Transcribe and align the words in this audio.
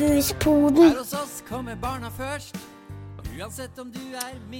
Fuspoden. 0.00 0.94
Her 0.94 1.02
hos 1.02 1.10
oss 1.12 1.32
kommer 1.44 1.74
barna 1.76 2.08
først. 2.08 2.56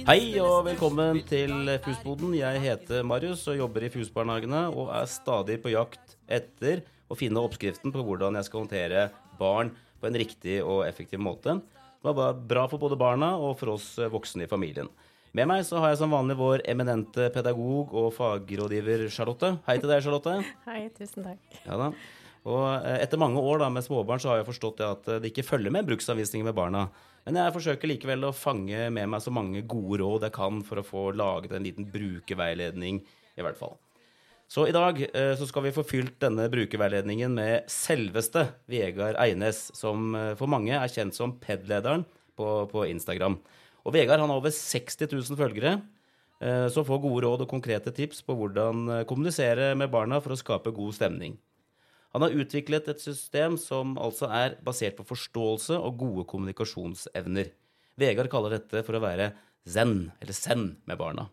Hei 0.05 0.37
og 0.37 0.67
velkommen 0.67 1.17
til 1.25 1.71
Fusboden. 1.81 2.35
Jeg 2.37 2.61
heter 2.61 3.01
Marius 3.01 3.47
og 3.49 3.57
jobber 3.57 3.87
i 3.87 3.89
Fusbarnehagene 3.89 4.67
og 4.69 4.91
er 4.93 5.09
stadig 5.09 5.57
på 5.63 5.73
jakt 5.73 6.13
etter 6.29 6.83
å 7.09 7.17
finne 7.17 7.41
oppskriften 7.41 7.89
på 7.89 8.05
hvordan 8.05 8.37
jeg 8.37 8.51
skal 8.51 8.67
håndtere 8.67 9.07
barn 9.41 9.73
på 9.97 10.11
en 10.11 10.21
riktig 10.21 10.59
og 10.61 10.83
effektiv 10.85 11.25
måte. 11.25 11.57
Det 12.05 12.15
var 12.21 12.37
bra 12.37 12.69
for 12.69 12.85
både 12.85 13.01
barna 13.01 13.33
og 13.41 13.57
for 13.57 13.73
oss 13.79 13.95
voksne 14.13 14.45
i 14.45 14.51
familien. 14.51 14.93
Med 15.33 15.49
meg 15.49 15.65
så 15.65 15.81
har 15.81 15.95
jeg 15.95 16.03
som 16.03 16.13
vanlig 16.13 16.37
vår 16.37 16.67
eminente 16.69 17.31
pedagog 17.33 17.97
og 17.97 18.13
fagrådgiver 18.13 19.07
Charlotte. 19.09 19.55
Hei 19.65 19.81
til 19.81 19.89
deg, 19.89 20.05
Charlotte. 20.05 20.41
Hei, 20.69 20.83
tusen 21.01 21.31
takk. 21.31 21.61
Ja 21.65 21.81
da. 21.87 21.93
Og 22.49 22.65
eh, 22.73 22.97
etter 23.03 23.21
mange 23.21 23.41
år 23.41 23.61
da 23.61 23.69
med 23.73 23.85
småbarn 23.85 24.21
så 24.21 24.31
har 24.31 24.41
jeg 24.41 24.49
forstått 24.49 24.81
det 24.81 24.87
at 24.87 25.09
eh, 25.09 25.21
det 25.21 25.31
ikke 25.31 25.45
følger 25.45 25.73
med 25.73 25.85
bruksanvisninger 25.89 26.47
med 26.47 26.57
barna. 26.57 26.87
Men 27.27 27.37
jeg 27.37 27.53
forsøker 27.53 27.91
likevel 27.91 28.25
å 28.25 28.33
fange 28.33 28.87
med 28.93 29.11
meg 29.13 29.21
så 29.21 29.33
mange 29.33 29.61
gode 29.69 29.99
råd 30.01 30.25
jeg 30.25 30.35
kan 30.39 30.63
for 30.65 30.81
å 30.81 30.85
få 30.85 31.03
laget 31.13 31.53
en 31.53 31.67
liten 31.67 31.85
brukerveiledning, 31.93 33.03
i 33.37 33.45
hvert 33.45 33.59
fall. 33.59 33.75
Så 34.51 34.65
i 34.67 34.73
dag 34.73 34.97
eh, 35.05 35.35
så 35.37 35.45
skal 35.47 35.67
vi 35.67 35.75
få 35.75 35.85
fylt 35.87 36.17
denne 36.23 36.49
brukerveiledningen 36.51 37.37
med 37.37 37.69
selveste 37.71 38.47
Vegard 38.71 39.19
Eines, 39.21 39.67
som 39.77 40.15
for 40.39 40.49
mange 40.51 40.73
er 40.75 40.91
kjent 40.91 41.15
som 41.15 41.37
PED-lederen 41.39 42.07
på, 42.35 42.49
på 42.73 42.87
Instagram. 42.89 43.37
Og 43.85 43.93
Vegard 43.93 44.21
han 44.21 44.33
har 44.33 44.41
over 44.41 44.53
60 44.53 45.13
000 45.13 45.37
følgere, 45.39 45.77
som 46.73 46.85
får 46.85 46.99
gode 47.01 47.21
råd 47.21 47.43
og 47.45 47.49
konkrete 47.49 47.93
tips 47.93 48.23
på 48.25 48.33
hvordan 48.33 49.05
kommunisere 49.09 49.71
med 49.77 49.91
barna 49.93 50.17
for 50.21 50.33
å 50.33 50.37
skape 50.39 50.73
god 50.73 50.95
stemning. 50.97 51.35
Han 52.11 52.25
har 52.25 52.35
utviklet 52.35 52.89
et 52.91 52.99
system 52.99 53.55
som 53.59 53.93
altså 54.01 54.27
er 54.35 54.57
basert 54.65 54.97
på 54.97 55.05
forståelse 55.07 55.77
og 55.79 55.99
gode 56.01 56.25
kommunikasjonsevner. 56.27 57.53
Vegard 58.01 58.31
kaller 58.31 58.57
dette 58.57 58.83
for 58.83 58.97
å 58.97 59.03
være 59.03 59.29
zen, 59.67 60.11
eller 60.19 60.35
zen, 60.35 60.65
med 60.89 60.99
barna. 60.99 61.29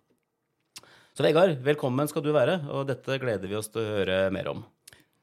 Så 1.16 1.24
Vegard, 1.26 1.56
velkommen 1.66 2.06
skal 2.10 2.22
du 2.22 2.30
være, 2.34 2.60
og 2.70 2.86
dette 2.90 3.18
gleder 3.18 3.50
vi 3.50 3.58
oss 3.58 3.72
til 3.74 3.82
å 3.82 3.96
høre 3.96 4.18
mer 4.34 4.52
om. 4.52 4.62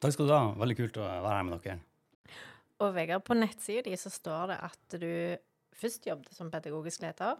Takk 0.03 0.17
skal 0.17 0.27
du 0.27 0.35
ha. 0.35 0.43
Veldig 0.59 0.75
kult 0.81 0.99
å 0.99 1.07
være 1.07 1.35
her 1.37 1.47
med 1.47 1.63
dere. 1.63 1.79
Og 2.83 2.91
Vegard, 2.97 3.23
på 3.23 3.37
nettsida 3.39 3.85
di 3.87 3.95
så 3.99 4.11
står 4.11 4.51
det 4.51 4.61
at 4.67 4.99
du 4.99 5.11
først 5.79 6.07
jobbet 6.09 6.35
som 6.35 6.51
pedagogisk 6.51 7.05
leder, 7.05 7.39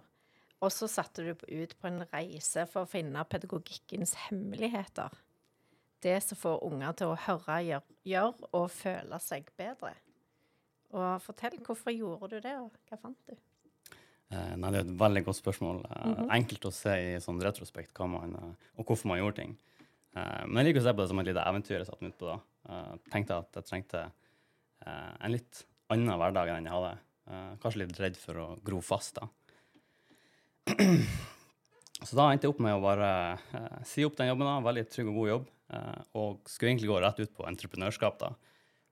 og 0.64 0.72
så 0.72 0.88
satte 0.88 1.26
du 1.26 1.34
ut 1.36 1.76
på 1.76 1.90
en 1.92 2.06
reise 2.14 2.64
for 2.72 2.86
å 2.86 2.90
finne 2.90 3.28
pedagogikkens 3.28 4.16
hemmeligheter. 4.30 5.12
Det 6.06 6.20
som 6.22 6.38
får 6.38 6.60
unger 6.68 6.94
til 7.00 7.12
å 7.14 7.18
høre, 7.26 7.60
gjøre 7.66 7.96
gjør, 8.06 8.36
og 8.54 8.68
føle 8.70 9.18
seg 9.24 9.48
bedre. 9.58 9.96
Og 10.94 11.22
fortell, 11.26 11.58
hvorfor 11.66 11.94
gjorde 11.96 12.30
du 12.36 12.40
det, 12.44 12.54
og 12.62 12.76
hva 12.90 13.00
fant 13.02 13.18
du? 13.26 13.34
Eh, 14.30 14.54
nei, 14.58 14.70
Det 14.72 14.80
er 14.80 14.86
et 14.86 15.00
veldig 15.02 15.24
godt 15.26 15.40
spørsmål. 15.40 15.82
Eh, 15.90 16.22
Enkelt 16.38 16.68
å 16.70 16.74
se 16.74 16.94
i 16.94 17.16
sånn 17.24 17.42
retrospekt 17.42 17.94
hva 17.98 18.08
man, 18.10 18.36
eh, 18.38 18.70
og 18.78 18.86
hvorfor 18.86 19.10
man 19.12 19.20
gjorde 19.20 19.42
ting. 19.42 19.58
Eh, 20.16 20.46
men 20.46 20.62
jeg 20.62 20.70
liker 20.70 20.84
å 20.84 20.88
se 20.88 20.94
på 20.94 21.02
det 21.02 21.10
som 21.10 21.20
et 21.20 21.30
lite 21.32 21.46
eventyr 21.50 21.78
jeg 21.80 21.88
satte 21.90 22.06
meg 22.06 22.14
ut 22.14 22.20
på 22.22 22.30
da. 22.30 22.38
Eh, 22.70 22.94
tenkte 23.12 23.40
at 23.42 23.60
jeg 23.60 23.68
trengte 23.72 24.04
eh, 24.86 25.14
en 25.26 25.32
litt 25.34 25.66
annen 25.90 26.18
hverdag 26.22 26.54
enn 26.54 26.70
jeg 26.70 26.74
hadde. 26.76 26.94
Eh, 27.26 27.52
kanskje 27.62 27.82
litt 27.82 28.00
redd 28.00 28.18
for 28.22 28.44
å 28.44 28.48
gro 28.64 28.82
fast, 28.86 29.18
da. 29.18 29.28
Så 32.06 32.14
da 32.18 32.30
endte 32.30 32.46
jeg 32.46 32.54
opp 32.54 32.62
med 32.62 32.76
å 32.76 32.84
bare 32.84 33.10
si 33.88 34.04
opp 34.06 34.18
den 34.20 34.28
jobben. 34.30 34.46
da, 34.46 34.60
Veldig 34.62 34.90
trygg 34.92 35.10
og 35.10 35.16
god 35.24 35.30
jobb. 35.34 35.52
Eh, 35.74 36.02
og 36.20 36.46
skulle 36.50 36.74
egentlig 36.74 36.92
gå 36.92 37.00
rett 37.04 37.22
ut 37.22 37.34
på 37.36 37.48
entreprenørskap, 37.50 38.20
da. 38.22 38.34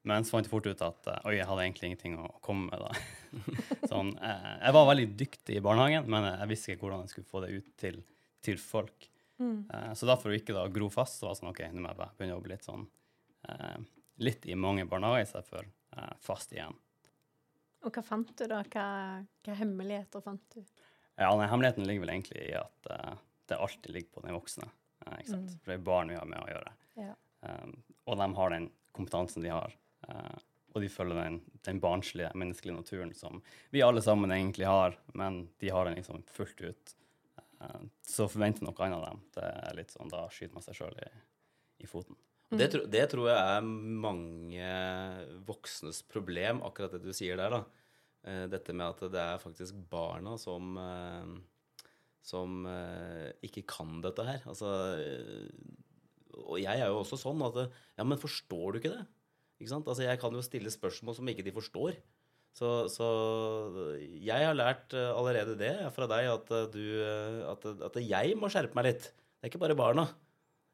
Men 0.04 0.26
så 0.28 0.36
fant 0.36 0.48
jeg 0.48 0.52
fort 0.52 0.68
ut 0.68 0.84
at 0.84 1.10
eh, 1.12 1.22
oi, 1.30 1.38
jeg 1.38 1.48
hadde 1.50 1.66
egentlig 1.68 1.90
ingenting 1.92 2.20
å 2.20 2.28
komme 2.44 2.70
med. 2.72 2.84
da. 2.84 3.40
sånn, 3.92 4.14
eh, 4.20 4.52
jeg 4.66 4.78
var 4.78 4.92
veldig 4.92 5.08
dyktig 5.24 5.58
i 5.58 5.64
barnehagen, 5.64 6.10
men 6.12 6.30
jeg 6.32 6.52
visste 6.52 6.74
ikke 6.76 6.88
hvordan 6.88 7.06
jeg 7.06 7.16
skulle 7.16 7.32
få 7.32 7.44
det 7.46 7.54
ut 7.56 7.74
til, 7.80 8.00
til 8.44 8.62
folk. 8.62 9.10
Mm. 9.42 9.66
så 9.98 10.06
da 10.08 10.14
for 10.16 10.30
å 10.30 10.36
ikke 10.38 10.54
da 10.56 10.62
gro 10.72 10.86
fast, 10.94 11.18
så 11.18 11.26
var 11.26 11.34
det 11.34 11.40
sånn 11.40 11.50
OK, 11.50 11.64
nå 11.74 11.82
må 11.82 11.90
jeg 11.90 11.98
bare 11.98 12.14
begynne 12.16 12.36
å 12.36 12.38
jobbe 12.38 12.52
litt 12.52 12.68
sånn 12.68 12.84
litt 14.22 14.46
i 14.46 14.56
mange 14.56 14.86
barnehager 14.86 15.26
i 15.26 15.30
stedet 15.30 15.50
for 15.50 15.66
eh, 15.98 16.14
fast 16.24 16.54
igjen. 16.54 16.76
Og 17.84 17.92
hva 17.92 18.04
fant 18.06 18.30
du, 18.30 18.46
da? 18.48 18.62
Hva, 18.72 18.86
hva 19.44 19.58
hemmeligheter 19.60 20.24
fant 20.24 20.44
du? 20.56 20.62
Ja, 21.18 21.34
nei, 21.38 21.50
Hemmeligheten 21.50 21.86
ligger 21.88 22.06
vel 22.06 22.14
egentlig 22.16 22.46
i 22.46 22.54
at 22.58 22.88
det 23.50 23.60
alltid 23.60 23.92
ligger 23.94 24.16
på 24.16 24.24
den 24.24 24.38
voksne. 24.38 24.70
Ikke 25.20 25.34
sant? 25.34 25.54
For 25.64 25.74
det 25.74 25.80
er 25.80 25.86
barn 25.90 26.10
vi 26.14 26.16
har 26.20 26.26
med 26.30 26.40
å 26.42 26.50
gjøre. 26.52 26.74
Ja. 27.02 27.14
Um, 27.44 27.76
og 28.08 28.18
de 28.20 28.28
har 28.40 28.54
den 28.56 28.70
kompetansen 28.96 29.44
de 29.46 29.52
har. 29.52 29.76
Uh, 30.08 30.36
og 30.74 30.82
de 30.82 30.90
følger 30.90 31.20
den, 31.20 31.36
den 31.68 31.80
barnslige, 31.84 32.32
menneskelige 32.40 32.76
naturen 32.80 33.12
som 33.14 33.42
vi 33.70 33.84
alle 33.86 34.02
sammen 34.02 34.32
egentlig 34.34 34.66
har, 34.66 34.96
men 35.14 35.44
de 35.62 35.70
har 35.70 35.86
den 35.86 36.00
liksom 36.00 36.24
fullt 36.34 36.64
ut. 36.66 36.96
Uh, 37.62 37.84
så 38.08 38.26
forvente 38.32 38.66
noe 38.66 38.74
annet 38.80 38.98
av 38.98 39.06
dem. 39.12 39.22
Det 39.36 39.44
er 39.52 39.78
litt 39.78 39.94
sånn, 39.94 40.10
Da 40.14 40.26
skyter 40.34 40.56
man 40.58 40.66
seg 40.66 40.80
sjøl 40.80 40.98
i, 41.04 41.10
i 41.86 41.90
foten. 41.90 42.18
Mm. 42.50 42.58
Det, 42.60 42.68
tro- 42.74 42.88
det 42.96 43.06
tror 43.12 43.30
jeg 43.32 43.38
er 43.58 43.70
mange 44.08 44.74
voksnes 45.48 46.04
problem, 46.10 46.62
akkurat 46.66 46.94
det 46.98 47.04
du 47.06 47.14
sier 47.16 47.38
der. 47.40 47.60
da. 47.60 47.64
Uh, 48.28 48.46
Dette 48.52 48.74
med 48.76 48.88
at 48.94 49.06
det 49.14 49.24
er 49.24 49.42
faktisk 49.42 49.78
barna 49.92 50.38
som, 50.40 50.78
eh, 50.80 51.34
som 52.24 52.64
eh, 52.70 53.32
ikke 53.46 53.66
kan 53.68 54.00
dette 54.04 54.24
her. 54.28 54.44
Altså, 54.50 54.72
eh, 54.98 55.52
og 56.40 56.58
jeg 56.62 56.80
er 56.80 56.90
jo 56.90 57.02
også 57.04 57.20
sånn 57.20 57.44
at 57.46 57.60
Ja, 58.00 58.06
men 58.08 58.18
forstår 58.18 58.74
du 58.74 58.80
ikke 58.80 58.96
det? 58.96 59.04
Ikke 59.62 59.74
sant? 59.76 59.88
Altså, 59.88 60.06
jeg 60.08 60.20
kan 60.22 60.34
jo 60.34 60.44
stille 60.44 60.72
spørsmål 60.74 61.18
som 61.20 61.30
ikke 61.30 61.46
de 61.46 61.54
forstår. 61.56 62.00
Så, 62.54 62.70
så 62.94 63.08
jeg 64.22 64.46
har 64.46 64.54
lært 64.58 64.94
eh, 64.94 65.10
allerede 65.10 65.56
det 65.58 65.74
fra 65.96 66.06
deg, 66.10 66.28
at, 66.30 66.52
eh, 66.54 66.68
du, 66.74 66.84
eh, 67.02 67.40
at, 67.50 67.66
at 67.90 67.98
jeg 68.04 68.36
må 68.38 68.50
skjerpe 68.54 68.78
meg 68.78 68.92
litt. 68.92 69.08
Det 69.10 69.48
er 69.48 69.52
ikke 69.52 69.62
bare 69.64 69.78
barna. 69.78 70.06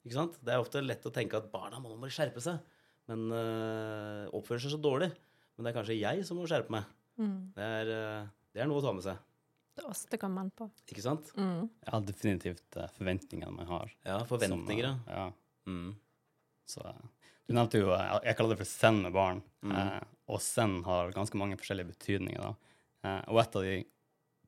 Ikke 0.03 0.17
sant? 0.17 0.35
Det 0.43 0.53
er 0.53 0.63
ofte 0.63 0.83
lett 0.83 1.07
å 1.07 1.13
tenke 1.15 1.39
at 1.39 1.47
barna 1.53 1.79
må, 1.83 1.93
må 1.99 2.11
skjerpe 2.11 2.43
seg, 2.43 2.59
men 3.11 3.31
øh, 3.31 4.25
oppfører 4.35 4.63
seg 4.65 4.75
så 4.75 4.81
dårlig. 4.81 5.09
Men 5.55 5.65
det 5.65 5.71
er 5.71 5.79
kanskje 5.79 5.99
jeg 5.99 6.27
som 6.27 6.39
må 6.39 6.47
skjerpe 6.51 6.71
meg. 6.75 6.91
Det, 7.55 7.65
er, 7.83 8.29
det 8.55 8.61
er 8.63 8.69
noe 8.69 8.79
å 8.79 8.83
ta 8.83 8.93
med 8.95 9.03
seg. 9.03 9.19
Det 9.79 9.87
oss 9.89 10.03
det 10.11 10.19
kommer 10.21 10.45
an 10.45 10.51
på. 10.55 10.67
Ikke 10.91 11.03
sant? 11.05 11.31
Ja, 11.39 11.99
definitivt 12.03 12.77
uh, 12.77 12.87
forventningene 12.97 13.51
man 13.55 13.69
har. 13.69 13.93
Ja, 14.07 14.19
forventninger, 14.29 14.91
Som, 14.91 15.03
ja. 15.07 15.13
eh, 15.15 15.23
ja. 15.23 15.71
Mm. 15.71 15.95
Så 16.69 16.83
eh, 16.87 17.05
Du 17.47 17.53
nevnte 17.57 17.79
jo 17.81 17.91
uh, 17.93 18.19
Jeg 18.25 18.37
kaller 18.37 18.53
det 18.55 18.63
for 18.63 18.69
send 18.69 19.03
med 19.05 19.15
barn. 19.15 19.39
Eh, 19.65 19.99
og 20.29 20.41
send 20.45 20.83
har 20.85 21.13
ganske 21.15 21.37
mange 21.41 21.57
forskjellige 21.57 21.93
betydninger. 21.95 22.43
da. 22.43 22.75
Eh, 23.07 23.21
og 23.31 23.39
et 23.41 23.55
av 23.57 23.65
de 23.65 23.77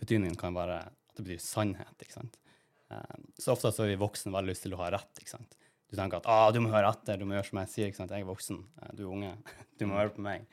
betydningene 0.01 0.39
kan 0.39 0.53
være 0.57 0.77
at 0.85 1.17
det 1.17 1.25
betyr 1.25 1.41
sannhet. 1.43 1.95
ikke 2.03 2.17
sant? 2.19 2.37
Eh, 2.91 3.17
så 3.41 3.55
ofte 3.55 3.71
så 3.73 3.85
er 3.85 3.93
vi 3.95 4.01
voksne 4.01 4.33
veldig 4.35 4.53
lyst 4.53 4.67
til 4.67 4.75
å 4.75 4.81
ha 4.83 4.91
rett. 4.93 5.21
ikke 5.21 5.33
sant? 5.37 5.57
Du 5.91 5.97
tenker 5.97 6.21
at 6.21 6.29
ah, 6.31 6.47
du 6.55 6.61
må 6.63 6.71
høre 6.71 6.91
etter, 6.93 7.17
du 7.19 7.25
må 7.27 7.35
gjøre 7.35 7.49
som 7.49 7.59
jeg 7.63 7.71
sier. 7.73 7.89
ikke 7.91 7.99
sant? 8.03 8.13
Jeg 8.15 8.23
er 8.23 8.29
voksen, 8.29 8.61
eh, 8.81 8.93
du 8.97 9.05
er 9.07 9.13
unge. 9.15 9.33
Du 9.81 9.87
må 9.89 9.97
høre 9.97 10.13
på 10.13 10.21
meg. 10.21 10.43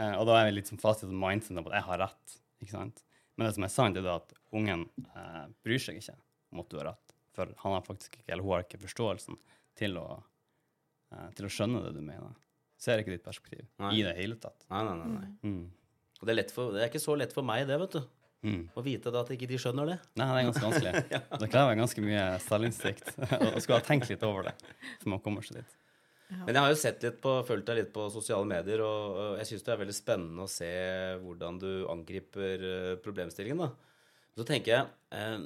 Eh, 0.00 0.14
og 0.16 0.24
da 0.24 0.38
er 0.38 0.46
vi 0.48 0.54
litt 0.56 0.70
som 0.70 0.78
fast 0.80 1.02
i 1.04 1.06
mindsetet 1.10 1.58
mindset 1.58 1.66
at 1.68 1.74
jeg 1.76 1.88
har 1.90 2.00
rett. 2.06 2.36
ikke 2.64 2.72
sant? 2.72 3.02
Men 3.42 3.48
det 3.50 3.56
som 3.56 3.64
er 3.66 3.70
sant, 3.74 3.96
er 3.98 4.06
at 4.06 4.34
ungen 4.54 4.84
eh, 5.02 5.46
bryr 5.66 5.80
seg 5.82 5.96
ikke 5.98 6.14
om 6.54 6.60
at 6.62 6.68
du 6.70 6.76
har 6.78 6.92
rett. 6.92 7.14
For 7.34 7.50
han 7.64 7.74
har 7.74 7.82
faktisk 7.82 8.20
ikke, 8.20 8.28
eller 8.30 8.46
hun 8.46 8.54
har 8.54 8.62
ikke 8.62 8.78
forståelsen 8.84 9.38
til 9.80 9.98
å 9.98 10.06
eh, 10.14 11.28
til 11.34 11.48
å 11.48 11.50
skjønne 11.50 11.80
det 11.88 11.90
du 11.96 12.04
mener. 12.06 12.36
Ser 12.78 13.02
ikke 13.02 13.16
ditt 13.16 13.24
perspektiv 13.26 13.66
Nei. 13.82 13.96
i 13.98 14.04
det 14.06 14.14
hele 14.20 14.38
tatt. 14.38 14.62
Nei, 14.70 14.84
nei, 14.86 14.94
nei. 15.00 15.10
nei. 15.16 15.32
Mm. 15.42 16.06
Og 16.20 16.30
det 16.30 16.38
er, 16.38 16.54
for, 16.54 16.70
det 16.70 16.84
er 16.84 16.92
ikke 16.92 17.02
så 17.02 17.18
lett 17.18 17.34
for 17.34 17.46
meg, 17.46 17.64
det, 17.66 17.80
vet 17.82 17.98
du. 17.98 18.02
Mm. 18.46 18.62
Å 18.78 18.86
vite 18.86 19.10
da 19.14 19.24
at 19.26 19.34
ikke 19.34 19.50
de 19.50 19.58
skjønner 19.58 19.90
det. 19.90 19.98
Nei, 20.18 20.30
det 20.30 20.38
er 20.38 20.48
ganske 20.52 20.64
vanskelig. 20.68 21.20
Det 21.42 21.50
krever 21.50 21.82
ganske 21.82 22.06
mye 22.06 22.24
selvinnsikt 22.46 23.12
og 23.42 23.58
skulle 23.62 23.80
ha 23.80 23.86
tenkt 23.86 24.10
litt 24.10 24.22
over 24.26 24.50
det 24.50 24.54
før 25.02 25.16
man 25.16 25.22
kommer 25.26 25.46
seg 25.46 25.64
dit. 25.64 25.76
Men 26.40 26.56
jeg 26.56 26.64
har 26.64 26.72
jo 26.72 26.80
sett 26.80 27.04
litt 27.04 27.20
på, 27.22 27.34
fulgt 27.46 27.68
deg 27.68 27.78
litt 27.80 27.92
på 27.94 28.06
sosiale 28.12 28.48
medier, 28.48 28.82
og, 28.84 29.18
og 29.18 29.38
jeg 29.40 29.50
syns 29.50 29.66
det 29.66 29.74
er 29.74 29.80
veldig 29.82 29.96
spennende 29.96 30.46
å 30.46 30.50
se 30.50 30.72
hvordan 31.22 31.60
du 31.62 31.70
angriper 31.92 32.66
eh, 32.68 32.94
problemstillingen. 33.04 33.62
da. 33.66 33.70
Så 34.38 34.46
tenker 34.48 34.72
jeg 34.72 34.90
eh, 35.18 35.38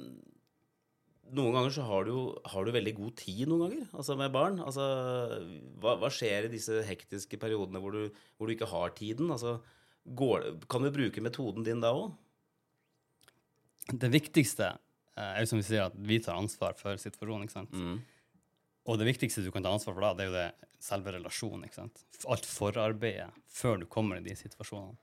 Noen 1.37 1.57
ganger 1.57 1.73
så 1.75 1.83
har 1.83 2.05
du, 2.07 2.13
har 2.47 2.63
du 2.63 2.71
veldig 2.71 2.93
god 3.01 3.15
tid 3.19 3.49
noen 3.51 3.65
ganger, 3.65 3.87
altså 3.99 4.15
med 4.15 4.31
barn. 4.31 4.61
Altså, 4.63 4.85
hva, 5.83 5.97
hva 5.99 6.07
skjer 6.13 6.47
i 6.47 6.51
disse 6.53 6.85
hektiske 6.87 7.39
periodene 7.41 7.81
hvor 7.83 7.91
du, 7.91 8.21
hvor 8.39 8.47
du 8.47 8.53
ikke 8.53 8.69
har 8.71 8.93
tiden? 8.95 9.33
Altså, 9.35 9.57
går, 10.07 10.53
kan 10.71 10.87
du 10.87 10.93
bruke 10.95 11.23
metoden 11.25 11.67
din 11.67 11.83
da 11.83 11.91
òg? 11.97 12.13
Det 13.91 14.07
viktigste 14.13 14.69
eh, 14.71 15.33
er 15.33 15.43
jo 15.43 15.51
som 15.51 15.59
vi 15.59 15.67
sier, 15.67 15.89
at 15.89 15.99
vi 15.99 16.21
tar 16.23 16.39
ansvar 16.39 16.79
for 16.79 16.95
situasjonen. 17.01 17.43
ikke 17.43 17.57
sant? 17.57 17.75
Og 18.87 18.99
det 18.99 19.09
viktigste 19.09 19.43
du 19.43 19.51
kan 19.51 19.65
ta 19.65 19.73
ansvar 19.75 19.97
for 19.97 20.05
da, 20.05 20.13
det 20.15 20.25
er 20.25 20.29
jo 20.29 20.37
det 20.37 20.69
selve 20.83 21.11
relasjonen. 21.17 21.65
ikke 21.67 21.81
sant? 21.81 22.03
Alt 22.29 22.47
forarbeidet 22.47 23.29
før 23.51 23.81
du 23.81 23.87
kommer 23.91 24.19
i 24.19 24.25
de 24.25 24.35
situasjonene. 24.37 24.95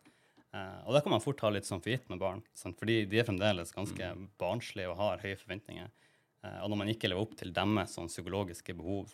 Eh, 0.54 0.80
og 0.86 0.94
det 0.94 1.02
kan 1.04 1.12
man 1.12 1.22
fort 1.24 1.40
ta 1.40 1.50
litt 1.52 1.68
sånn 1.68 1.82
for 1.82 1.92
gitt 1.92 2.06
med 2.12 2.22
barn, 2.22 2.40
sant? 2.56 2.78
fordi 2.80 3.02
de 3.10 3.20
er 3.20 3.26
fremdeles 3.26 3.74
ganske 3.74 4.10
barnslige 4.40 4.92
og 4.92 5.00
har 5.00 5.24
høye 5.24 5.36
forventninger. 5.40 5.90
Eh, 6.44 6.58
og 6.62 6.70
når 6.70 6.80
man 6.80 6.92
ikke 6.92 7.10
lever 7.10 7.26
opp 7.26 7.34
til 7.40 7.52
deres 7.54 7.96
sånn 7.98 8.08
psykologiske 8.12 8.76
behov, 8.78 9.12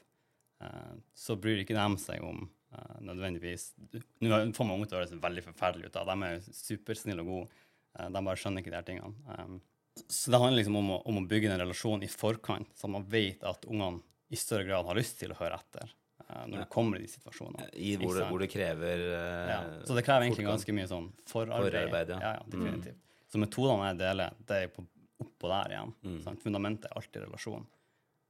eh, 0.62 0.92
så 1.16 1.38
bryr 1.40 1.64
ikke 1.64 1.78
de 1.78 2.02
seg 2.02 2.22
om 2.26 2.44
eh, 2.44 3.00
nødvendigvis 3.08 3.72
Nå 4.20 4.42
får 4.54 4.68
man 4.68 4.76
unge 4.76 4.90
til 4.90 4.98
å 4.98 5.00
høres 5.00 5.16
veldig 5.24 5.46
forferdelig 5.48 5.90
ut. 5.90 5.96
da. 5.96 6.04
De 6.12 6.28
er 6.28 6.36
jo 6.36 6.54
supersnille 6.60 7.24
og 7.24 7.32
gode. 7.32 7.64
Eh, 7.98 8.12
de 8.12 8.24
bare 8.28 8.42
skjønner 8.42 8.62
ikke 8.62 8.74
de 8.74 8.78
her 8.78 8.86
tingene. 8.86 9.34
Um, 9.34 9.58
så 10.06 10.30
det 10.30 10.38
handler 10.38 10.60
liksom 10.60 10.78
om 10.78 10.92
å, 10.94 11.00
om 11.10 11.18
å 11.18 11.26
bygge 11.28 11.50
en 11.50 11.60
relasjon 11.60 12.04
i 12.06 12.08
forkant, 12.08 12.68
så 12.78 12.88
man 12.88 13.02
vet 13.10 13.42
at 13.46 13.66
ungene 13.66 14.04
i 14.30 14.38
større 14.38 14.64
grad 14.68 14.86
har 14.86 14.98
lyst 14.98 15.18
til 15.20 15.32
å 15.34 15.38
høre 15.40 15.58
etter 15.58 15.90
eh, 15.90 16.44
når 16.46 16.60
Ja. 16.60 16.64
du 16.64 16.70
kommer 16.70 16.98
i 17.00 17.02
de 17.04 17.10
situasjonene. 17.10 17.68
I 17.74 17.96
hvor 17.98 18.14
det, 18.14 18.26
hvor 18.30 18.42
det 18.42 18.50
krever 18.52 19.04
uh, 19.10 19.50
Ja. 19.50 19.60
Så 19.86 19.96
det 19.98 20.04
krever 20.06 20.28
egentlig 20.28 20.46
ganske 20.46 20.74
mye 20.76 20.88
sånn 20.90 21.10
forarbeid. 21.26 21.72
Forarbeid, 21.72 22.14
ja. 22.14 22.20
ja. 22.22 22.32
ja 22.38 22.46
definitivt. 22.54 23.00
Så 23.30 23.42
metodene 23.42 23.90
jeg 23.90 24.00
deler, 24.00 24.38
det 24.46 24.62
er 24.64 24.72
på, 24.74 24.84
oppå 25.22 25.50
der 25.50 25.74
igjen. 25.76 25.94
Mm. 26.06 26.20
Sant? 26.26 26.42
Fundamentet 26.42 26.90
er 26.90 26.98
alltid 26.98 27.26
relasjon. 27.26 27.66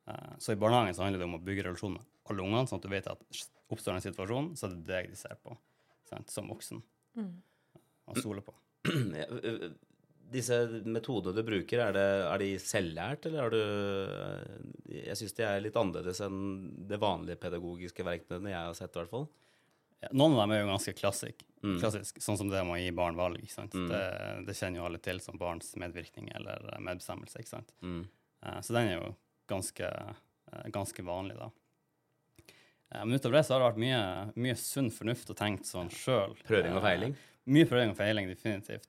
Uh, 0.08 0.32
så 0.41 0.56
i 0.56 0.61
barnehagen 0.61 0.97
så 0.97 1.05
handler 1.05 1.23
det 1.23 1.29
om 1.29 1.37
å 1.37 1.44
bygge 1.44 1.69
relasjon 1.69 1.99
med 1.99 2.08
alle 2.31 2.47
ungene, 2.47 2.69
sånn 2.70 2.81
at 2.81 2.88
du 2.88 2.93
vet 2.93 3.11
at 3.11 3.44
oppstår 3.70 3.97
en 3.99 4.05
situasjon, 4.05 4.50
så 4.56 4.67
er 4.67 4.75
det 4.75 4.82
deg 4.88 5.12
de 5.12 5.19
ser 5.19 5.37
på 5.43 5.55
sant? 6.08 6.32
som 6.32 6.49
voksen. 6.50 6.81
Og 8.11 8.19
stoler 8.19 8.43
på. 8.47 8.56
Disse 10.31 10.56
metodene 10.87 11.35
du 11.35 11.43
bruker, 11.43 11.81
er, 11.88 11.93
det, 11.97 12.05
er 12.31 12.38
de 12.38 12.49
selvlært, 12.62 13.27
eller 13.27 13.49
er 13.49 13.50
du 13.50 14.94
Jeg 14.94 15.17
syns 15.19 15.35
de 15.35 15.43
er 15.47 15.61
litt 15.65 15.77
annerledes 15.79 16.21
enn 16.23 16.38
det 16.91 17.00
vanlige 17.03 17.41
pedagogiske 17.43 18.05
verktøyene 18.06 18.53
jeg 18.53 18.61
har 18.69 18.77
sett, 18.79 18.94
i 18.94 19.00
hvert 19.00 19.11
fall. 19.11 19.27
Noen 20.17 20.32
av 20.38 20.44
dem 20.47 20.53
er 20.56 20.62
jo 20.62 20.71
ganske 20.73 20.94
klassisk, 20.97 21.47
Mm. 21.61 21.75
klassisk 21.77 22.17
sånn 22.25 22.38
som 22.41 22.49
det 22.49 22.62
med 22.65 22.73
å 22.73 22.81
gi 22.81 22.91
barn 22.97 23.19
valg. 23.19 23.43
Mm. 23.75 23.88
Det, 23.91 24.47
det 24.47 24.55
kjenner 24.56 24.81
jo 24.81 24.85
alle 24.87 24.97
til 25.05 25.19
som 25.21 25.37
barns 25.37 25.75
medvirkning 25.77 26.31
eller 26.35 26.62
medbestemmelse. 26.81 27.37
Ikke 27.43 27.53
sant? 27.53 27.75
Mm. 27.85 28.06
Eh, 28.47 28.61
Så 28.65 28.73
den 28.73 28.88
er 28.88 28.94
jo 28.97 29.11
ganske, 29.47 29.85
eh, 30.55 30.71
ganske 30.73 31.05
vanlig, 31.05 31.37
da. 31.37 31.50
Eh, 32.94 33.05
Men 33.05 33.19
utover 33.19 33.37
det 33.37 33.44
så 33.44 33.59
har 33.59 33.61
det 33.61 33.75
vært 33.75 33.83
mye, 33.85 34.33
mye 34.41 34.56
sunn 34.56 34.88
fornuft 34.91 35.29
og 35.29 35.37
tenkt 35.37 35.69
sånn 35.69 35.91
sjøl. 35.93 36.33
Prøving 36.49 36.79
og 36.79 36.83
feiling. 36.83 37.15
Mye 37.47 37.67
prøving 37.69 37.91
og 37.93 37.97
feiling, 38.00 38.26
definitivt. 38.33 38.88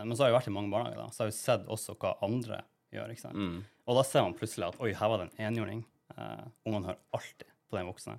Eh, 0.00 0.04
Men 0.06 0.16
så 0.16 0.24
har 0.24 0.32
jeg 0.32 0.38
vært 0.38 0.50
i 0.50 0.56
mange 0.56 0.72
barnehager, 0.72 1.02
da, 1.02 1.12
så 1.12 1.24
har 1.24 1.30
jeg 1.30 1.38
sett 1.38 1.68
også 1.70 1.96
hva 2.00 2.16
andre 2.26 2.62
gjør. 2.94 3.12
ikke 3.12 3.26
sant? 3.26 3.38
Mm. 3.38 3.60
Og 3.86 4.00
da 4.00 4.04
ser 4.06 4.26
man 4.26 4.36
plutselig 4.38 4.70
at 4.70 4.80
oi, 4.82 4.92
her 4.96 5.12
var 5.12 5.22
det 5.22 5.28
en 5.30 5.46
enhjørning. 5.50 5.84
Uh, 6.16 6.46
Ungene 6.66 6.90
hører 6.90 7.04
alltid 7.16 7.52
på 7.70 7.78
den 7.78 7.88
voksne. 7.90 8.16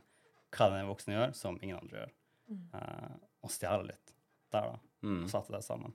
Hva 0.52 0.70
den 0.72 0.88
voksne 0.90 1.18
gjør, 1.18 1.34
som 1.36 1.60
ingen 1.62 1.80
andre 1.80 2.04
gjør. 2.04 2.14
Eh, 2.52 3.12
og 3.42 3.52
stjele 3.54 3.88
litt 3.88 4.14
der, 4.52 4.74
da. 4.74 4.80
Mm. 5.02 5.22
Og 5.24 5.30
sette 5.32 5.54
det 5.56 5.64
sammen. 5.66 5.94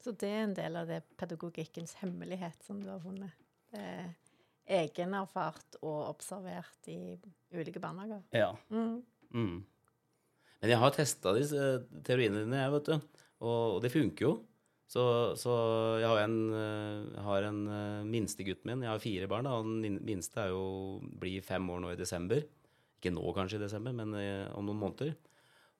Så 0.00 0.14
det 0.16 0.30
er 0.32 0.44
en 0.46 0.56
del 0.56 0.78
av 0.80 0.88
det 0.88 1.02
pedagogikkens 1.20 1.96
hemmelighet 2.00 2.62
som 2.64 2.78
du 2.80 2.88
har 2.88 3.02
funnet. 3.02 3.34
Det 3.70 3.82
er 3.82 4.12
egenerfart 4.80 5.80
og 5.82 5.98
observert 6.08 6.88
i 6.88 7.18
ulike 7.52 7.82
barnehager. 7.82 8.22
Ja. 8.32 8.54
Mm. 8.70 9.02
Mm. 9.34 9.58
Men 10.60 10.72
jeg 10.72 10.80
har 10.80 10.94
testa 10.94 11.34
disse 11.36 11.58
eh, 11.58 11.82
teoriene 12.06 12.44
dine, 12.44 12.62
jeg, 12.62 12.72
vet 12.76 12.88
du. 12.92 12.94
Og, 13.40 13.76
og 13.76 13.82
det 13.84 13.92
funker 13.92 14.26
jo. 14.26 14.32
Så, 14.90 15.02
så 15.38 15.52
jeg 16.02 16.08
har 16.10 16.24
en, 16.24 16.36
eh, 16.50 17.02
jeg 17.14 17.22
har 17.28 17.44
en 17.46 17.58
eh, 17.70 18.06
minstegutten 18.10 18.66
min. 18.72 18.80
Jeg 18.82 18.90
har 18.90 19.02
fire 19.02 19.28
barn, 19.30 19.46
da, 19.46 19.52
og 19.60 19.68
den 19.84 20.00
minste 20.06 20.42
er 20.42 20.50
jo, 20.50 20.64
blir 21.22 21.44
fem 21.46 21.68
år 21.70 21.84
nå 21.84 21.92
i 21.94 21.98
desember. 22.00 22.42
Ikke 22.98 23.12
nå 23.14 23.22
kanskje 23.36 23.60
i 23.60 23.62
desember, 23.62 23.94
men 23.94 24.16
eh, 24.18 24.48
om 24.58 24.66
noen 24.66 24.80
måneder. 24.82 25.14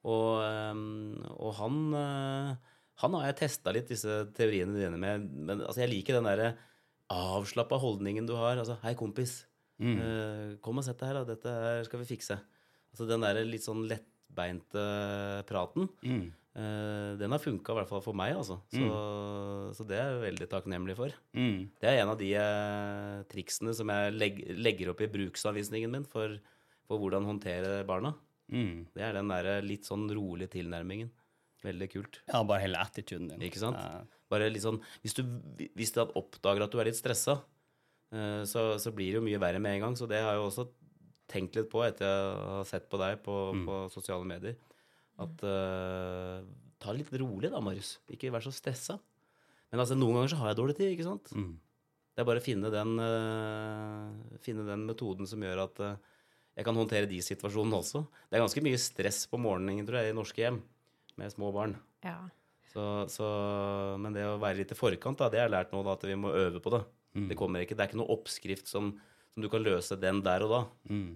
Og, 0.06 0.38
eh, 0.46 1.26
og 1.34 1.56
han, 1.58 1.80
eh, 1.98 2.76
han 3.02 3.18
har 3.18 3.26
jeg 3.32 3.40
testa 3.42 3.74
litt 3.74 3.90
disse 3.90 4.20
teoriene 4.36 4.78
dine 4.78 5.00
med. 5.00 5.26
Men 5.26 5.64
altså, 5.66 5.82
jeg 5.82 5.90
liker 5.96 6.20
den 6.20 6.30
derre 6.30 6.52
avslappa 7.10 7.80
holdningen 7.82 8.30
du 8.30 8.36
har. 8.38 8.60
Altså, 8.62 8.78
hei, 8.84 8.94
kompis. 8.94 9.40
Mm. 9.82 9.96
Eh, 9.98 10.48
kom 10.62 10.78
og 10.78 10.86
sett 10.86 11.00
deg 11.02 11.10
her, 11.10 11.18
da. 11.18 11.26
Dette 11.34 11.60
her 11.66 11.82
skal 11.88 12.04
vi 12.04 12.12
fikse. 12.12 12.38
Altså 12.94 13.06
den 13.10 13.26
der 13.26 13.42
litt 13.46 13.66
sånn 13.66 13.88
lettbeinte 13.90 14.86
praten, 15.50 15.90
Mm. 16.06 16.28
Eh, 16.58 17.12
den 17.20 17.34
har 17.34 17.42
funka 17.42 17.74
i 17.74 17.78
hvert 17.80 17.90
fall 17.90 18.02
for 18.04 18.16
meg, 18.16 18.34
altså. 18.38 18.58
Så, 18.72 18.88
så 19.76 19.86
det 19.88 19.98
er 19.98 20.14
jeg 20.14 20.24
veldig 20.24 20.48
takknemlig 20.50 20.96
for. 20.98 21.14
Mm. 21.36 21.68
Det 21.82 21.90
er 21.90 22.00
en 22.00 22.14
av 22.14 22.18
de 22.20 22.32
eh, 22.40 23.20
triksene 23.30 23.74
som 23.76 23.92
jeg 23.92 24.16
legg, 24.16 24.42
legger 24.58 24.92
opp 24.94 25.04
i 25.04 25.10
bruksanvisningen 25.12 25.94
min 25.94 26.08
for, 26.08 26.38
for 26.88 27.02
hvordan 27.02 27.28
håndtere 27.28 27.80
barna. 27.88 28.14
Mm. 28.50 28.86
Det 28.94 29.06
er 29.06 29.16
den 29.18 29.30
der 29.30 29.50
litt 29.62 29.86
sånn 29.88 30.08
rolige 30.14 30.56
tilnærmingen. 30.58 31.12
Veldig 31.64 31.88
kult. 31.92 32.20
Ja, 32.30 32.40
bare 32.46 32.64
hele 32.64 32.80
attituden 32.80 33.28
din. 33.30 33.44
Ikke 33.50 33.60
sant? 33.60 33.76
Ja. 33.76 34.04
Bare 34.32 34.48
litt 34.48 34.64
sånn, 34.64 34.80
Hvis 35.04 35.16
du, 35.18 35.24
hvis 35.76 35.92
du 35.92 36.00
oppdager 36.04 36.64
at 36.64 36.72
du 36.72 36.80
er 36.80 36.88
litt 36.88 36.98
stressa, 36.98 37.40
eh, 38.14 38.42
så, 38.48 38.72
så 38.80 38.92
blir 38.96 39.12
det 39.12 39.20
jo 39.20 39.26
mye 39.26 39.40
verre 39.42 39.60
med 39.62 39.76
en 39.76 39.88
gang. 39.88 39.98
Så 39.98 40.08
det 40.10 40.22
har 40.24 40.38
jeg 40.38 40.46
også 40.46 40.70
tenkt 41.30 41.58
litt 41.58 41.70
på 41.70 41.84
etter 41.86 42.06
jeg 42.06 42.38
har 42.56 42.66
sett 42.68 42.88
på 42.90 42.98
deg 43.00 43.20
på, 43.22 43.36
på 43.66 43.80
sosiale 43.92 44.26
medier. 44.26 44.56
At 45.20 45.44
uh, 45.44 46.40
Ta 46.80 46.94
det 46.94 47.02
litt 47.02 47.12
rolig 47.20 47.50
da, 47.52 47.60
Marius. 47.60 47.98
Ikke 48.08 48.30
vær 48.32 48.40
så 48.44 48.52
stressa. 48.56 48.96
Men 49.70 49.82
altså, 49.82 49.98
noen 49.98 50.16
ganger 50.16 50.32
så 50.32 50.38
har 50.40 50.50
jeg 50.50 50.60
dårlig 50.62 50.78
tid, 50.78 50.94
ikke 50.94 51.10
sant? 51.10 51.28
mm. 51.36 51.58
Det 52.10 52.22
er 52.22 52.26
bare 52.26 52.40
å 52.40 52.44
finne 52.44 52.70
den, 52.72 52.94
uh, 52.98 54.38
finne 54.42 54.64
den 54.66 54.82
metoden 54.88 55.28
som 55.30 55.44
gjør 55.44 55.62
at 55.62 55.78
uh, 55.84 55.92
jeg 56.58 56.66
kan 56.66 56.76
håndtere 56.76 57.08
de 57.08 57.20
situasjonene 57.22 57.78
også. 57.78 58.02
Det 58.28 58.36
er 58.36 58.42
ganske 58.42 58.64
mye 58.64 58.80
stress 58.80 59.22
på 59.30 59.38
morgenen, 59.40 59.86
tror 59.88 60.00
jeg, 60.00 60.10
i 60.10 60.16
norske 60.16 60.42
hjem 60.42 60.58
med 61.20 61.32
små 61.32 61.52
barn. 61.54 61.76
Ja. 62.04 62.18
Så, 62.72 62.82
så, 63.10 63.28
men 64.02 64.14
det 64.14 64.26
å 64.26 64.40
være 64.42 64.60
litt 64.60 64.74
i 64.74 64.78
forkant, 64.78 65.20
da, 65.22 65.30
det 65.30 65.40
har 65.40 65.48
jeg 65.48 65.54
lært 65.54 65.72
nå, 65.74 65.80
da, 65.86 65.94
at 65.96 66.04
vi 66.06 66.18
må 66.18 66.34
øve 66.34 66.60
på 66.62 66.72
det. 66.74 66.82
Mm. 67.16 67.30
Det 67.30 67.38
kommer 67.38 67.64
ikke, 67.64 67.78
det 67.78 67.84
er 67.84 67.90
ikke 67.90 68.00
noe 68.02 68.14
oppskrift 68.14 68.70
som, 68.70 68.92
som 69.32 69.44
du 69.44 69.48
kan 69.52 69.64
løse 69.64 69.98
den 69.98 70.20
der 70.26 70.44
og 70.46 70.52
da. 70.52 70.60
Mm. 70.90 71.10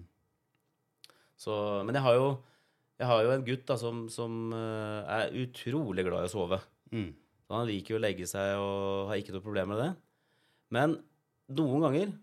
Så, 1.39 1.55
men 1.87 1.95
jeg 1.95 2.05
har 2.07 2.17
jo, 2.17 2.27
jeg 2.99 3.07
har 3.09 3.23
jo 3.25 3.33
en 3.33 3.45
gutt 3.47 3.65
da, 3.67 3.75
som, 3.79 4.05
som 4.11 4.53
eh, 4.55 5.15
er 5.17 5.35
utrolig 5.43 6.05
glad 6.07 6.25
i 6.25 6.29
å 6.29 6.31
sove. 6.31 6.59
Mm. 6.95 7.09
Han 7.51 7.67
liker 7.69 7.95
jo 7.95 7.99
å 7.99 8.03
legge 8.03 8.27
seg 8.29 8.55
og 8.57 9.09
har 9.11 9.19
ikke 9.21 9.35
noe 9.35 9.43
problem 9.45 9.73
med 9.73 9.81
det. 9.83 9.89
Men 10.73 10.95
noen 11.53 11.83
ganger 11.85 12.13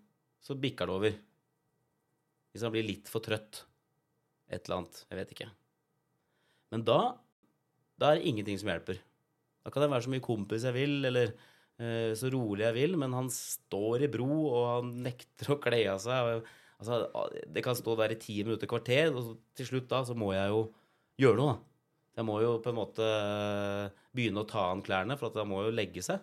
så 0.43 0.57
bikker 0.59 0.89
det 0.89 0.97
over. 0.97 1.19
Hvis 2.53 2.65
han 2.67 2.73
blir 2.75 2.87
litt 2.89 3.11
for 3.13 3.23
trøtt. 3.25 3.63
Et 4.53 4.59
eller 4.67 4.81
annet. 4.81 5.05
Jeg 5.09 5.21
vet 5.21 5.35
ikke. 5.37 5.49
Men 6.73 6.83
da, 6.89 6.99
da 8.01 8.11
er 8.11 8.19
det 8.19 8.29
ingenting 8.33 8.59
som 8.61 8.73
hjelper. 8.73 8.99
Da 9.63 9.71
kan 9.73 9.85
jeg 9.85 9.93
være 9.93 10.05
så 10.09 10.13
mye 10.13 10.25
kompis 10.25 10.67
jeg 10.67 10.75
vil, 10.75 10.97
eller 11.07 11.31
eh, 11.79 12.11
så 12.19 12.33
rolig 12.33 12.65
jeg 12.67 12.77
vil, 12.81 12.97
men 13.01 13.15
han 13.17 13.31
står 13.33 14.09
i 14.09 14.11
bro, 14.13 14.29
og 14.51 14.67
han 14.73 14.91
nekter 15.05 15.55
å 15.55 15.61
kle 15.63 15.85
av 15.93 16.03
seg. 16.03 16.33
og- 16.41 16.51
Altså, 16.83 16.99
det 17.55 17.63
kan 17.65 17.77
stå 17.79 17.95
der 18.01 18.11
i 18.17 18.19
ti 18.19 18.41
minutter, 18.43 18.67
kvarter, 18.67 19.13
og 19.15 19.37
til 19.55 19.69
slutt 19.69 19.87
da 19.93 20.01
så 20.09 20.17
må 20.19 20.33
jeg 20.35 20.51
jo 20.51 20.65
gjøre 21.23 21.39
noe, 21.39 21.53
da. 21.55 21.69
Jeg 22.19 22.27
må 22.29 22.35
jo 22.43 22.57
på 22.61 22.69
en 22.73 22.77
måte 22.77 23.07
eh, 23.07 24.03
begynne 24.13 24.43
å 24.43 24.49
ta 24.51 24.67
an 24.73 24.83
klærne, 24.85 25.15
for 25.17 25.31
at 25.31 25.39
han 25.41 25.49
må 25.49 25.63
jo 25.65 25.71
legge 25.73 26.03
seg. 26.05 26.21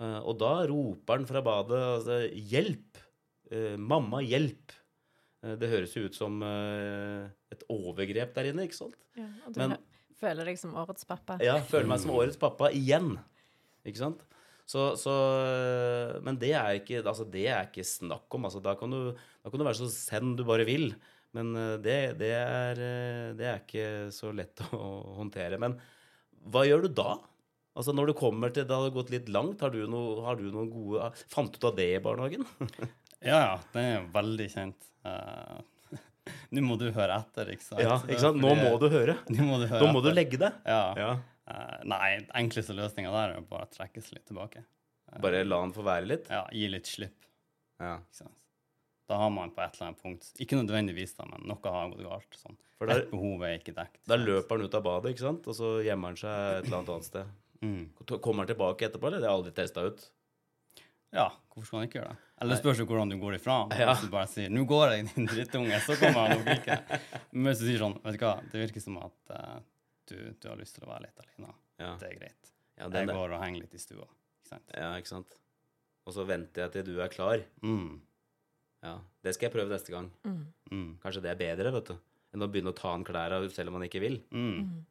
Eh, 0.00 0.18
Og 0.24 0.38
da 0.40 0.54
roper 0.66 1.20
han 1.20 1.28
fra 1.28 1.42
badet 1.44 1.78
altså, 1.84 2.16
'Hjelp! 2.32 2.98
Eh, 3.52 3.76
Mamma, 3.78 4.22
hjelp!' 4.24 4.74
Det 5.38 5.68
høres 5.70 5.92
jo 5.94 6.08
ut 6.08 6.16
som 6.18 6.40
et 6.42 7.60
overgrep 7.70 8.32
der 8.34 8.48
inne, 8.50 8.64
ikke 8.66 8.74
sant? 8.74 8.96
ja. 9.16 9.28
Og 9.46 9.52
du 9.54 9.60
Men- 9.60 9.76
føler 10.18 10.44
deg 10.50 10.58
som 10.58 10.72
årets 10.74 11.04
pappa. 11.06 11.36
Ja, 11.40 11.60
føler 11.62 11.86
meg 11.86 12.00
som 12.02 12.10
årets 12.10 12.36
pappa 12.36 12.72
igjen. 12.74 13.12
Ikke 13.86 13.98
sant? 14.02 14.24
Så, 14.68 14.90
så 15.00 15.12
Men 16.24 16.36
det 16.40 16.52
er 16.52 16.80
ikke, 16.82 17.00
altså, 17.00 17.24
det 17.24 17.46
er 17.48 17.70
ikke 17.70 17.86
snakk 17.88 18.34
om. 18.36 18.48
Altså, 18.48 18.60
da, 18.64 18.74
kan 18.76 18.92
du, 18.92 19.14
da 19.16 19.52
kan 19.52 19.62
du 19.62 19.64
være 19.64 19.80
så 19.80 19.88
send 19.92 20.36
du 20.36 20.44
bare 20.48 20.66
vil. 20.68 20.92
Men 21.36 21.54
eh, 21.56 21.76
det, 21.84 21.96
det, 22.20 22.34
er, 22.36 22.82
eh, 22.82 23.24
det 23.38 23.48
er 23.48 23.62
ikke 23.62 23.88
så 24.14 24.32
lett 24.36 24.62
å 24.76 24.82
håndtere. 25.18 25.60
Men 25.60 25.78
hva 26.52 26.66
gjør 26.68 26.86
du 26.86 26.92
da? 27.00 27.16
Altså 27.78 27.92
Når 27.94 28.10
du 28.10 28.18
kommer 28.18 28.50
til 28.50 28.64
det 28.66 28.74
har 28.74 28.90
gått 28.90 29.10
litt 29.14 29.28
langt, 29.30 29.60
har 29.62 29.70
du, 29.70 29.84
noe, 29.90 30.18
har 30.26 30.38
du 30.38 30.48
noen 30.50 30.70
gode 30.72 31.12
Fant 31.30 31.52
du 31.52 31.60
ut 31.60 31.66
av 31.68 31.76
det 31.78 31.92
i 31.94 32.02
barnehagen? 32.02 32.46
Ja, 33.18 33.38
ja, 33.42 33.54
Det 33.74 33.82
er 33.82 34.04
veldig 34.14 34.44
kjent. 34.52 34.84
Uh, 35.02 35.96
Nå 36.54 36.62
må 36.62 36.76
du 36.78 36.84
høre 36.94 37.16
etter, 37.18 37.48
ikke 37.50 37.64
sant? 37.66 37.82
Ja, 37.82 37.96
ikke 38.06 38.20
sant? 38.22 38.38
Nå 38.38 38.52
må 38.54 38.76
du 38.78 38.86
høre. 38.92 39.16
Nå 39.26 39.46
må 39.46 39.58
du 39.58 39.64
høre 39.66 39.80
Nå 39.82 39.96
må 39.96 40.02
du 40.04 40.12
legge 40.14 40.38
deg. 40.38 40.60
Ja. 40.62 40.82
Ja. 40.98 41.08
Eh, 41.48 41.78
nei, 41.88 42.08
enkleste 42.36 42.76
løsninga 42.76 43.12
der 43.14 43.36
er 43.36 43.46
bare 43.48 43.68
å 43.68 43.72
trekke 43.72 44.02
seg 44.04 44.18
litt 44.18 44.26
tilbake. 44.28 44.64
Bare 45.22 45.40
la 45.46 45.62
han 45.62 45.72
få 45.72 45.84
være 45.86 46.08
litt. 46.10 46.28
Ja, 46.28 46.42
gi 46.52 46.68
litt 46.68 46.88
slipp. 46.90 47.24
Ja. 47.80 47.94
Da 49.08 49.16
har 49.22 49.30
man 49.32 49.54
på 49.56 49.62
et 49.62 49.76
eller 49.76 49.86
annet 49.86 50.00
punkt 50.02 50.26
Ikke 50.42 50.58
nødvendigvis, 50.58 51.14
da, 51.16 51.24
men 51.30 51.46
noe 51.48 51.72
har 51.72 51.92
gått 51.94 52.02
galt. 52.04 52.36
Sånn. 52.36 52.58
For 52.76 52.90
der, 52.90 53.04
Et 53.06 53.10
behov 53.12 53.44
er 53.46 53.56
ikke 53.56 53.74
dekt. 53.74 54.00
da 54.06 54.18
løper 54.18 54.58
han 54.58 54.66
ut 54.68 54.74
av 54.76 54.84
badet, 54.84 55.14
ikke 55.14 55.24
sant? 55.24 55.46
og 55.48 55.56
så 55.56 55.70
gjemmer 55.86 56.12
han 56.12 56.20
seg 56.20 56.58
et 56.58 56.66
eller 56.66 56.78
annet 56.80 56.92
annet 56.94 57.08
sted. 57.08 57.32
Mm. 57.62 57.80
Kommer 58.20 58.44
han 58.44 58.50
tilbake 58.52 58.86
etterpå, 58.86 59.08
eller? 59.08 59.22
Det 59.22 59.26
har 59.30 59.32
jeg 59.32 59.40
aldri 59.40 59.54
testa 59.56 59.86
ut. 59.88 60.04
Ja, 61.16 61.30
hvorfor 61.48 61.66
skal 61.70 61.80
han 61.80 61.88
ikke 61.88 61.98
gjøre 62.02 62.12
det? 62.12 62.24
Eller 62.44 62.60
spørs 62.60 62.78
jo 62.82 62.86
hvordan 62.86 63.10
du 63.10 63.16
går 63.18 63.38
ifra. 63.38 63.56
Ja. 63.80 63.88
Hvis 63.94 64.04
du 64.04 64.12
bare 64.12 64.28
sier 64.30 64.52
'nå 64.52 64.66
går 64.68 64.92
jeg, 64.92 65.08
din 65.14 65.26
drittunge', 65.26 65.80
så 65.80 65.96
kommer 65.98 66.28
han 66.28 66.38
nok 66.38 66.52
ikke. 66.60 66.76
Men 67.32 67.48
hvis 67.50 67.62
du 67.62 67.66
sier 67.70 67.80
sånn, 67.80 67.96
vet 68.04 68.18
du 68.20 68.26
hva, 68.26 68.36
det 68.52 68.60
virker 68.66 68.84
som 68.84 68.98
at 69.00 69.32
eh, 69.34 69.56
du, 70.10 70.16
du 70.40 70.48
har 70.50 70.56
lyst 70.60 70.76
til 70.78 70.86
å 70.86 70.90
være 70.92 71.06
litt 71.08 71.20
alene. 71.24 71.54
Ja, 71.78 71.92
Det 72.00 72.08
er 72.10 72.18
greit. 72.18 72.50
ja, 72.80 72.88
Jeg 72.90 73.08
går 73.12 73.34
og 73.36 73.42
henger 73.44 73.64
litt 73.66 73.74
i 73.78 73.82
stua. 73.82 74.06
Ikke 74.08 74.50
sant? 74.54 74.74
ja 74.74 74.90
ikke 74.98 75.12
sant. 75.12 75.38
Og 76.08 76.14
så 76.16 76.24
venter 76.28 76.64
jeg 76.66 76.72
til 76.78 76.86
du 76.94 77.00
er 77.04 77.10
klar. 77.12 77.42
Mm. 77.62 78.00
Ja, 78.82 78.94
Det 79.22 79.34
skal 79.36 79.48
jeg 79.48 79.54
prøve 79.56 79.72
neste 79.74 79.92
gang. 79.92 80.10
Mm. 80.70 80.98
Kanskje 81.02 81.22
det 81.24 81.32
er 81.34 81.40
bedre, 81.40 81.72
vet 81.74 81.90
du. 81.92 81.96
enn 82.34 82.44
å 82.44 82.48
begynne 82.52 82.72
å 82.74 82.76
ta 82.76 82.90
an 82.94 83.04
klærne 83.08 83.40
selv 83.52 83.70
om 83.72 83.78
man 83.78 83.86
ikke 83.88 84.00
vil. 84.04 84.18
Mm. 84.32 84.84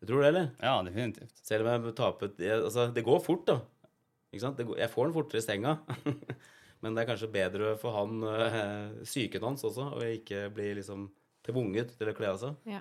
Du 0.00 0.06
tror 0.08 0.22
det, 0.22 0.28
eller? 0.32 0.46
Ja, 0.62 0.76
definitivt. 0.86 1.40
Selv 1.44 1.66
om 1.68 1.84
jeg 1.88 1.94
taper 1.98 2.30
jeg, 2.40 2.62
Altså, 2.64 2.86
det 2.94 3.04
går 3.04 3.20
fort, 3.24 3.44
da. 3.50 3.58
Ikke 4.32 4.44
sant? 4.44 4.56
Det 4.56 4.66
går, 4.68 4.78
jeg 4.80 4.90
får 4.92 5.08
den 5.08 5.16
fortere 5.16 5.42
i 5.42 5.44
senga. 5.44 5.74
Men 6.80 6.94
det 6.96 7.02
er 7.02 7.10
kanskje 7.10 7.28
bedre 7.34 7.74
for 7.76 7.92
han 7.92 8.22
øh, 8.24 9.02
psyken 9.04 9.42
hans 9.44 9.64
også, 9.68 9.90
og 9.98 10.04
ikke 10.06 10.46
bli 10.56 10.70
liksom 10.78 11.10
tvunget 11.44 11.92
til 11.98 12.08
å 12.08 12.14
kle 12.16 12.30
av 12.32 12.38
seg. 12.40 12.56
Ja. 12.70 12.80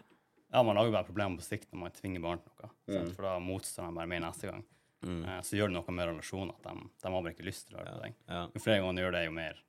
Ja, 0.49 0.63
man 0.65 0.77
lager 0.77 0.95
bare 0.95 1.07
problemer 1.07 1.37
på 1.37 1.45
sikt 1.45 1.69
når 1.71 1.83
man 1.83 1.95
tvinger 1.95 2.23
barn 2.23 2.43
til 2.43 2.53
noe. 2.55 2.69
Mm. 2.89 3.09
For 3.13 3.27
da 3.27 3.37
motstår 3.43 3.89
de 3.89 3.97
bare 3.99 4.09
mer 4.09 4.23
neste 4.25 4.49
gang. 4.49 4.63
Eh, 5.05 5.41
så 5.45 5.55
gjør 5.55 5.71
det 5.71 5.77
noe 5.77 5.95
med 5.95 6.09
relasjonen 6.11 6.53
at 6.55 6.63
de, 6.65 6.87
de 6.99 7.09
har 7.09 7.17
bare 7.21 7.35
ikke 7.35 7.47
lyst 7.47 7.69
til 7.69 7.77
å 7.77 7.83
det 7.85 7.95
på 7.95 8.03
deg. 8.03 8.15
Ja. 8.27 8.45
Jo 8.53 8.63
flere 8.63 8.83
ganger 8.83 8.97
du 8.97 9.03
gjør 9.05 9.17
det, 9.17 9.25
jo 9.27 9.35
mer 9.37 9.59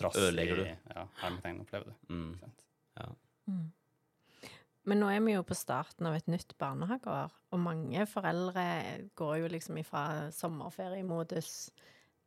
trass 0.00 0.18
Ødelegger 0.20 0.62
du. 0.62 0.64
ja, 0.94 1.04
hermetegn 1.22 1.60
opplever 1.64 1.92
du. 1.92 2.14
Mm. 2.14 2.56
Ja. 3.00 3.12
Men 4.90 5.02
nå 5.02 5.10
er 5.12 5.22
vi 5.22 5.34
jo 5.36 5.44
på 5.46 5.56
starten 5.58 6.08
av 6.08 6.16
et 6.16 6.28
nytt 6.30 6.54
barnehageår, 6.60 7.32
og 7.52 7.62
mange 7.62 8.06
foreldre 8.08 8.64
går 9.18 9.34
jo 9.42 9.50
liksom 9.52 9.78
ifra 9.80 10.04
sommerferiemodus 10.34 11.52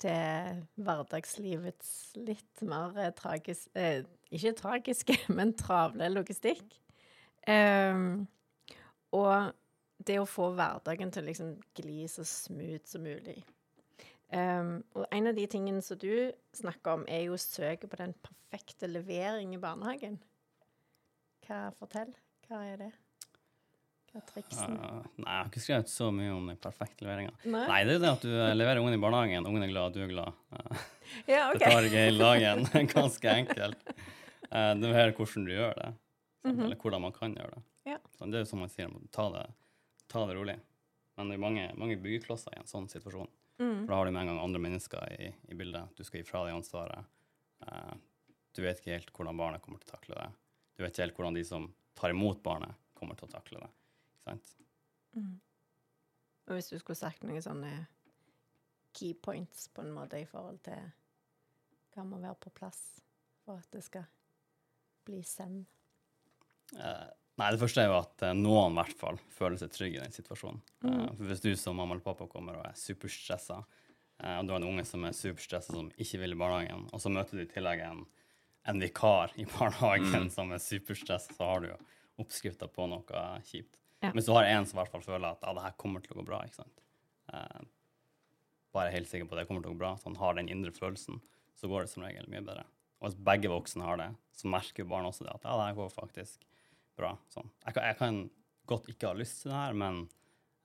til 0.03 0.61
hverdagslivets 0.83 1.89
litt 2.19 2.63
mer 2.67 3.13
tragiske 3.17 3.71
eh, 3.77 4.05
Ikke 4.33 4.55
tragiske, 4.57 5.17
men 5.37 5.53
travle 5.57 6.09
logistikk. 6.13 6.65
Ehm, 7.49 8.27
og 9.13 9.53
det 10.03 10.19
å 10.19 10.27
få 10.27 10.49
hverdagen 10.57 11.11
til 11.13 11.23
å 11.23 11.29
liksom 11.29 11.51
gli 11.79 12.07
så 12.11 12.25
smooth 12.27 12.85
som 12.89 13.05
mulig. 13.05 13.41
Um, 14.33 14.79
og 14.97 15.05
en 15.13 15.29
av 15.29 15.35
de 15.37 15.45
tingene 15.45 15.83
som 15.85 15.99
du 16.01 16.31
snakker 16.57 16.97
om, 16.97 17.03
er 17.05 17.27
jo 17.27 17.37
søket 17.37 17.91
på 17.91 17.99
den 17.99 18.15
perfekte 18.25 18.89
levering 18.89 19.53
i 19.53 19.61
barnehagen. 19.61 20.17
Hva 21.45 21.67
Fortell. 21.77 22.15
Hva 22.47 22.63
er 22.65 22.79
det? 22.81 22.89
Hva 24.09 24.21
er 24.21 24.25
triksen? 24.31 24.73
Uh, 24.79 25.05
nei, 25.19 25.27
jeg 25.27 25.37
har 25.37 25.51
ikke 25.51 25.63
skrevet 25.63 25.91
så 25.91 26.09
mye 26.15 26.33
om 26.33 26.49
den 26.49 26.57
perfekte 26.63 27.05
leveringa. 27.05 27.35
Nei? 27.45 27.63
Nei, 27.69 27.79
det 27.89 27.99
er 27.99 28.03
det 28.03 28.11
at 28.15 28.25
du 28.25 28.31
eh, 28.33 28.55
leverer 28.57 28.81
ungen 28.81 28.97
i 28.97 29.01
barnehagen, 29.01 29.47
ungen 29.49 29.67
er 29.67 29.71
glad, 29.73 29.93
du 29.93 30.01
er 30.05 30.11
glad. 30.11 30.41
Uh, 30.53 30.83
Ja, 31.29 31.45
Det 31.53 31.61
tar 31.67 31.85
ikke 31.85 32.07
hele 32.07 32.25
dagen. 32.25 32.65
Ganske 32.95 33.37
enkelt. 33.43 33.93
Uh, 34.49 34.73
Det 34.81 34.93
er 34.97 35.13
hvordan 35.13 35.45
du 35.45 35.53
gjør 35.53 35.77
det, 35.77 35.91
sant? 36.43 36.61
eller 36.65 36.79
hvordan 36.79 37.03
man 37.05 37.15
kan 37.15 37.35
gjøre 37.37 37.55
det. 37.55 37.63
Ja. 37.93 37.97
Så 38.15 38.27
det 38.29 38.39
er 38.39 38.45
jo 38.45 38.51
som 38.51 38.63
man 38.63 38.71
sier, 38.71 38.93
ta 39.15 39.27
det, 39.33 39.43
ta 40.11 40.25
det 40.29 40.37
rolig. 40.37 40.57
Men 41.17 41.29
det 41.29 41.37
er 41.37 41.43
mange, 41.43 41.65
mange 41.77 41.97
byggeklosser 42.01 42.55
i 42.55 42.61
en 42.61 42.69
sånn 42.69 42.89
situasjon. 42.91 43.29
Mm. 43.61 43.83
For 43.83 43.91
da 43.91 43.99
har 43.99 44.09
du 44.09 44.13
med 44.15 44.23
en 44.23 44.31
gang 44.31 44.41
andre 44.41 44.61
mennesker 44.63 45.13
i, 45.13 45.29
i 45.51 45.57
bildet. 45.57 45.93
Du 45.97 46.03
skal 46.03 46.21
gi 46.21 46.27
fra 46.27 46.41
deg 46.47 46.57
ansvaret. 46.57 47.11
Eh, 47.65 47.93
du 48.53 48.61
vet 48.65 48.81
ikke 48.81 48.95
helt 48.95 49.13
hvordan 49.13 49.39
barnet 49.39 49.63
kommer 49.63 49.81
til 49.81 49.91
å 49.91 49.95
takle 49.95 50.17
det. 50.17 50.29
Du 50.73 50.83
vet 50.83 50.93
ikke 50.93 51.05
helt 51.05 51.19
hvordan 51.19 51.37
de 51.37 51.45
som 51.47 51.69
tar 51.97 52.13
imot 52.13 52.41
barnet, 52.45 52.79
kommer 52.97 53.17
til 53.19 53.29
å 53.29 53.33
takle 53.33 53.61
det. 53.61 53.69
Ikke 54.13 54.31
sant? 54.31 54.55
Og 56.47 56.57
hvis 56.57 56.71
du 56.73 56.77
skulle 56.79 56.99
sagt 56.99 57.23
noen 57.23 57.43
sånne 57.43 57.71
key 58.93 59.13
points 59.13 59.67
på 59.73 59.85
en 59.85 59.93
måte 59.93 60.19
i 60.21 60.27
forhold 60.29 60.59
til 60.65 60.89
hva 61.93 62.05
må 62.07 62.19
være 62.21 62.39
på 62.41 62.53
plass 62.57 62.81
for 63.45 63.61
at 63.61 63.69
det 63.73 63.83
skal 63.85 64.05
bli 65.05 65.21
send? 65.27 65.65
Eh, 66.79 67.05
nei, 67.41 67.51
det 67.53 67.61
første 67.61 67.83
er 67.83 67.89
jo 67.91 67.99
at 67.99 68.25
eh, 68.25 68.35
noen 68.37 68.73
i 68.73 68.79
hvert 68.81 68.99
fall 68.99 69.19
føler 69.33 69.59
seg 69.61 69.73
trygg 69.73 69.97
i 69.97 70.01
den 70.01 70.15
situasjonen. 70.15 70.61
Mm. 70.85 71.07
for 71.15 71.29
hvis 71.29 71.43
du 71.43 71.51
som 71.59 71.77
mamma 71.79 71.95
eller 71.95 72.05
pappa 72.05 72.27
kommer 72.31 72.59
og 72.59 72.67
er 72.67 72.77
superstressa, 72.79 73.61
eh, 74.19 74.37
og 74.39 74.47
du 74.47 74.55
har 74.55 74.61
en 74.61 74.69
unge 74.71 74.85
som 74.89 75.05
er 75.07 75.17
superstressa 75.17 75.75
som 75.75 75.91
ikke 75.97 76.21
vil 76.23 76.35
i 76.35 76.39
barnehagen, 76.39 76.87
og 76.91 77.03
så 77.03 77.13
møter 77.13 77.39
du 77.39 77.45
i 77.45 77.51
tillegg 77.51 77.85
en, 77.87 78.03
en 78.69 78.83
vikar 78.83 79.35
i 79.39 79.47
barnehagen 79.55 80.29
som 80.33 80.53
er 80.55 80.63
superstressa, 80.63 81.35
så 81.37 81.51
har 81.51 81.63
du 81.63 81.71
jo 81.73 81.79
oppskrifta 82.23 82.69
på 82.69 82.89
noe 82.91 83.23
kjipt. 83.47 83.79
Ja. 84.03 84.11
Hvis 84.11 84.27
du 84.27 84.33
har 84.35 84.45
en 84.45 84.65
som 84.67 84.77
i 84.77 84.81
hvert 84.81 84.91
fall 84.91 85.05
føler 85.05 85.31
at 85.31 85.45
ja, 85.45 85.53
det 85.55 85.63
her 85.63 85.79
kommer 85.79 86.03
til 86.03 86.13
å 86.13 86.19
gå 86.19 86.27
bra, 86.27 86.41
ikke 86.45 86.59
sant. 86.59 86.83
Eh, 87.33 87.63
bare 88.75 88.91
helt 88.93 89.09
sikker 89.09 89.29
på 89.29 89.35
at 89.35 89.43
det 89.43 89.47
kommer 89.49 89.63
til 89.63 89.71
å 89.71 89.75
gå 89.75 89.81
bra, 89.81 89.93
så 89.97 90.09
han 90.09 90.19
har 90.19 90.35
den 90.37 90.49
indre 90.51 90.73
følelsen, 90.75 91.21
så 91.55 91.69
går 91.71 91.85
det 91.85 91.93
som 91.93 92.03
regel 92.03 92.27
mye 92.31 92.43
bedre. 92.43 92.65
Og 92.99 93.07
hvis 93.09 93.19
begge 93.27 93.51
voksne 93.51 93.85
har 93.85 93.99
det, 93.99 94.09
så 94.35 94.49
merker 94.51 94.83
jo 94.83 94.89
barnet 94.91 95.13
også 95.13 95.27
det 95.27 95.33
at 95.33 95.45
ja, 95.47 95.55
det 95.59 95.67
her 95.69 95.77
går 95.77 95.93
faktisk 95.93 96.45
bra. 96.99 97.13
Sånn. 97.33 97.49
Jeg, 97.65 97.75
kan, 97.75 97.87
jeg 97.89 97.99
kan 97.99 98.19
godt 98.69 98.89
ikke 98.93 99.11
ha 99.11 99.17
lyst 99.17 99.43
til 99.43 99.53
det 99.53 99.59
her, 99.59 99.77
men 99.77 100.03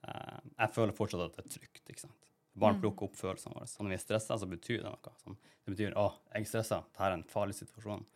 uh, 0.07 0.39
jeg 0.55 0.75
føler 0.77 0.97
fortsatt 0.97 1.25
at 1.27 1.39
det 1.39 1.45
er 1.45 1.55
trygt. 1.57 1.85
ikke 1.87 2.05
sant? 2.05 2.31
Barn 2.59 2.81
plukker 2.83 3.07
opp 3.07 3.19
følelsene 3.19 3.55
våre. 3.55 3.69
Så 3.71 3.85
når 3.85 3.93
vi 3.93 3.99
er 3.99 4.03
stressa, 4.03 4.39
så 4.39 4.49
betyr 4.51 4.83
det 4.83 4.91
noe. 4.91 5.17
Sånn. 5.23 5.37
Det 5.65 5.75
betyr 5.75 5.99
å, 6.01 6.09
jeg 6.33 6.47
er 6.47 6.51
stressa, 6.51 6.81
dette 6.87 7.07
er 7.07 7.15
en 7.15 7.27
farlig 7.31 7.55
situasjon. 7.59 8.07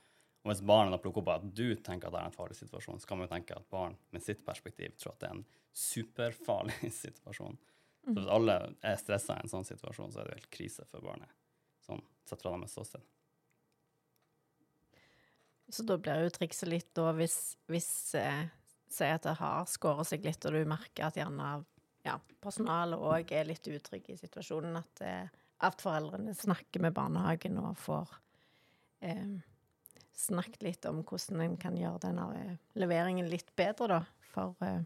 Og 0.42 0.50
hvis 0.50 0.62
barnet 0.66 0.90
da 0.95 0.99
plukker 0.99 1.23
opp 1.23 1.31
at 1.37 1.45
du 1.54 1.69
tenker 1.87 2.09
at 2.09 2.16
det 2.16 2.23
er 2.23 2.31
en 2.31 2.35
farlig 2.35 2.57
situasjon, 2.59 2.99
så 2.99 3.07
kan 3.07 3.21
man 3.21 3.28
jo 3.28 3.35
tenke 3.37 3.54
at 3.54 3.69
barn 3.71 3.95
med 4.11 4.25
sitt 4.25 4.42
perspektiv 4.47 4.97
tror 4.99 5.14
at 5.14 5.23
det 5.23 5.28
er 5.28 5.37
en 5.37 5.45
superfarlig 5.85 6.90
situasjon. 7.04 7.61
Så 8.02 8.16
hvis 8.16 8.31
alle 8.35 8.57
er 8.83 8.99
stressa 8.99 9.37
i 9.38 9.45
en 9.45 9.52
sånn 9.52 9.69
situasjon, 9.69 10.11
så 10.11 10.19
er 10.19 10.26
det 10.26 10.33
jo 10.33 10.40
helt 10.40 10.54
krise 10.57 10.87
for 10.90 11.04
barnet. 11.07 11.31
Sånn 11.87 12.02
sett 12.26 12.42
fra 12.42 12.57
deres 12.57 12.75
ståsted. 12.75 13.04
Så 15.73 15.85
da 15.88 15.97
blir 16.00 16.26
jo 16.26 16.33
trikset 16.35 16.69
litt 16.69 16.91
da 16.97 17.12
hvis, 17.17 17.57
hvis 17.71 17.93
eh, 18.21 18.45
Si 18.93 19.07
at 19.09 19.25
det 19.25 19.38
har 19.38 19.64
skåret 19.73 20.05
seg 20.05 20.26
litt, 20.26 20.45
og 20.45 20.52
du 20.52 20.67
merker 20.69 21.07
at 21.07 21.17
gjerne 21.17 21.47
ja, 22.05 22.19
personalet 22.45 23.00
òg 23.00 23.31
er 23.33 23.47
litt 23.49 23.64
utrygge 23.64 24.12
i 24.12 24.19
situasjonen, 24.21 24.76
at, 24.76 25.00
eh, 25.00 25.31
at 25.64 25.81
foreldrene 25.81 26.35
snakker 26.37 26.85
med 26.85 26.93
barnehagen 26.93 27.57
og 27.62 27.79
får 27.81 28.12
eh, 29.00 29.38
snakket 30.12 30.67
litt 30.67 30.91
om 30.91 31.00
hvordan 31.09 31.41
en 31.47 31.57
kan 31.62 31.79
gjøre 31.81 32.02
denne 32.05 32.26
eh, 32.37 32.59
leveringen 32.76 33.33
litt 33.33 33.55
bedre, 33.57 33.88
da, 33.95 34.29
for 34.35 34.61
eh, 34.69 34.83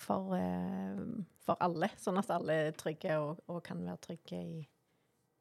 for, 0.00 0.36
eh, 0.36 1.00
for 1.44 1.60
alle, 1.60 1.90
sånn 2.00 2.18
at 2.20 2.30
alle 2.32 2.56
er 2.66 2.76
trygge 2.78 3.18
og, 3.20 3.42
og 3.52 3.62
kan 3.66 3.82
være 3.84 4.00
trygge 4.06 4.38
i, 4.40 4.60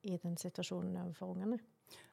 i 0.09 0.17
den 0.19 0.35
situasjonen 0.39 0.97
overfor 0.99 1.35
ungene. 1.35 1.59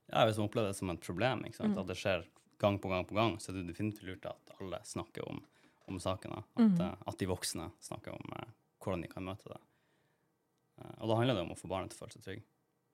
Ja, 0.07 0.25
Hvis 0.27 0.39
man 0.39 0.49
opplever 0.49 0.71
det 0.71 0.79
som 0.79 0.91
et 0.93 1.03
problem, 1.03 1.45
ikke 1.47 1.61
sant? 1.61 1.79
at 1.79 1.89
det 1.91 1.99
skjer 1.99 2.27
gang 2.63 2.79
på 2.81 2.89
gang 2.89 3.07
på 3.09 3.17
gang, 3.19 3.37
så 3.43 3.51
er 3.51 3.59
det 3.59 3.71
definitivt 3.73 4.07
lurt 4.09 4.29
at 4.31 4.53
alle 4.61 4.81
snakker 4.87 5.27
om, 5.29 5.43
om 5.91 5.99
sakene. 6.01 6.43
At, 6.57 6.77
mm. 6.79 7.09
at 7.11 7.19
de 7.19 7.29
voksne 7.29 7.71
snakker 7.85 8.15
om 8.15 8.37
eh, 8.39 8.53
hvordan 8.81 9.03
de 9.05 9.11
kan 9.13 9.27
møte 9.27 9.51
det. 9.51 9.59
Eh, 10.81 10.95
og 11.01 11.11
da 11.11 11.19
handler 11.19 11.37
det 11.37 11.47
om 11.47 11.53
å 11.53 11.59
få 11.59 11.71
barnet 11.73 11.93
til 11.93 11.99
å 11.99 12.05
føle 12.05 12.17
seg 12.17 12.29
trygg. 12.29 12.47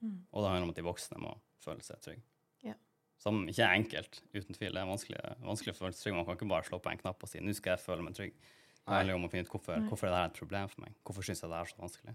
Og 0.03 0.43
det 0.43 0.51
handler 0.51 0.67
om 0.67 0.73
at 0.73 0.81
de 0.81 0.87
voksne 0.87 1.21
må 1.23 1.37
føle 1.63 1.85
seg 1.87 2.01
trygge. 2.03 2.25
Ja. 2.67 2.75
Som 3.23 3.45
ikke 3.51 3.69
er 3.69 3.77
enkelt, 3.79 4.19
uten 4.35 4.57
tvil. 4.57 4.75
Det 4.75 4.83
er 4.83 4.91
vanskelig, 4.91 5.23
vanskelig 5.45 5.75
å 5.75 5.79
føle 5.79 5.95
seg 5.95 6.07
trygg. 6.07 6.17
Man 6.19 6.27
kan 6.27 6.39
ikke 6.39 6.51
bare 6.51 6.67
slå 6.67 6.81
på 6.83 6.91
en 6.91 7.03
knapp 7.05 7.23
og 7.23 7.31
si 7.31 7.43
'nå 7.43 7.55
skal 7.55 7.77
jeg 7.77 7.85
føle 7.85 8.07
meg 8.07 8.19
trygg'. 8.19 8.35
Det 8.83 8.97
handler 8.97 9.15
om 9.15 9.29
å 9.29 9.31
finne 9.31 9.47
ut 9.47 9.53
hvorfor, 9.53 9.79
hvorfor 9.87 10.09
er 10.09 10.15
dette 10.17 10.33
et 10.33 10.41
problem 10.43 10.69
for 10.69 10.83
meg. 10.83 10.95
Hvorfor 11.07 11.23
syns 11.23 11.43
jeg 11.43 11.51
det 11.53 11.59
er 11.59 11.71
så 11.71 11.79
vanskelig? 11.79 12.15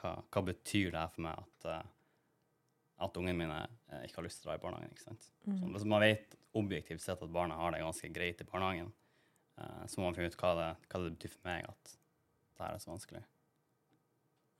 Hva, 0.00 0.12
hva 0.32 0.42
betyr 0.46 0.94
det 0.94 1.00
her 1.00 1.12
for 1.12 1.24
meg 1.26 1.42
at, 1.42 1.66
eh, 1.68 1.90
at 3.00 3.16
ungene 3.16 3.38
mine 3.38 3.58
eh, 3.90 4.06
ikke 4.06 4.20
har 4.20 4.26
lyst 4.28 4.42
til 4.42 4.48
å 4.48 4.50
dra 4.50 4.58
i 4.58 4.62
barnehagen? 4.62 4.94
ikke 4.94 5.06
sant? 5.06 5.28
Så 5.46 5.72
hvis 5.74 5.88
man 5.88 6.04
vet 6.04 6.36
objektivt 6.58 7.04
sett 7.04 7.22
at 7.22 7.32
barna 7.32 7.58
har 7.58 7.74
det 7.74 7.82
ganske 7.82 8.10
greit 8.14 8.42
i 8.42 8.48
barnehagen, 8.48 8.92
eh, 9.56 9.82
så 9.86 10.00
må 10.00 10.08
man 10.08 10.18
finne 10.18 10.32
ut 10.32 10.40
hva 10.40 10.54
det, 10.58 10.70
hva 10.86 11.02
det 11.02 11.14
betyr 11.16 11.34
for 11.34 11.50
meg 11.50 11.68
at 11.70 11.94
det 11.94 12.64
her 12.66 12.76
er 12.76 12.82
så 12.82 12.92
vanskelig. 12.92 13.22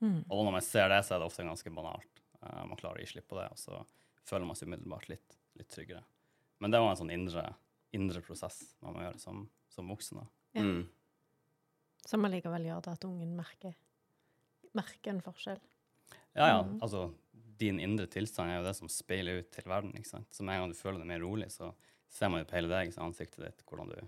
Og 0.01 0.45
når 0.47 0.55
man 0.55 0.63
ser 0.65 0.87
det, 0.89 1.03
så 1.05 1.13
er 1.13 1.21
det 1.21 1.27
ofte 1.29 1.45
ganske 1.45 1.73
banalt. 1.73 2.21
Eh, 2.41 2.63
man 2.65 2.79
klarer 2.79 3.01
å 3.01 3.03
gi 3.03 3.11
slipp 3.13 3.27
på 3.29 3.37
det, 3.37 3.47
og 3.53 3.59
så 3.61 3.81
føler 4.25 4.47
man 4.49 4.57
seg 4.57 4.71
umiddelbart 4.71 5.09
litt, 5.11 5.37
litt 5.59 5.69
tryggere. 5.73 6.01
Men 6.61 6.73
det 6.73 6.81
var 6.81 6.93
en 6.93 6.99
sånn 6.99 7.13
indre, 7.13 7.45
indre 7.93 8.21
prosess 8.25 8.63
man 8.81 8.97
må 8.97 9.05
gjøre 9.05 9.21
som, 9.21 9.45
som 9.69 9.89
voksen. 9.91 10.21
da. 10.21 10.27
Ja. 10.57 10.65
Mm. 10.65 10.81
Som 12.01 12.25
allikevel 12.25 12.65
gjør 12.65 12.81
det 12.85 12.95
at 12.95 13.05
ungen 13.05 13.35
merker, 13.37 13.75
merker 14.77 15.13
en 15.13 15.21
forskjell. 15.21 15.61
Ja, 16.33 16.47
ja, 16.47 16.59
altså 16.79 17.09
din 17.61 17.79
indre 17.81 18.07
tilstand 18.11 18.51
er 18.51 18.59
jo 18.59 18.65
det 18.67 18.75
som 18.77 18.89
speiler 18.91 19.41
ut 19.41 19.51
til 19.53 19.69
verden. 19.69 19.93
ikke 19.97 20.09
sant? 20.09 20.29
Så 20.33 20.45
med 20.45 20.57
en 20.57 20.65
gang 20.65 20.73
du 20.73 20.79
føler 20.79 21.01
deg 21.01 21.11
mer 21.13 21.23
rolig, 21.23 21.51
så 21.53 21.71
ser 22.11 22.31
man 22.33 22.43
jo 22.43 22.49
på 22.49 22.57
hele 22.57 22.71
deg, 22.71 22.91
så 22.93 23.05
ansiktet 23.05 23.45
ditt, 23.45 23.63
hvordan 23.69 23.93
du, 23.93 23.99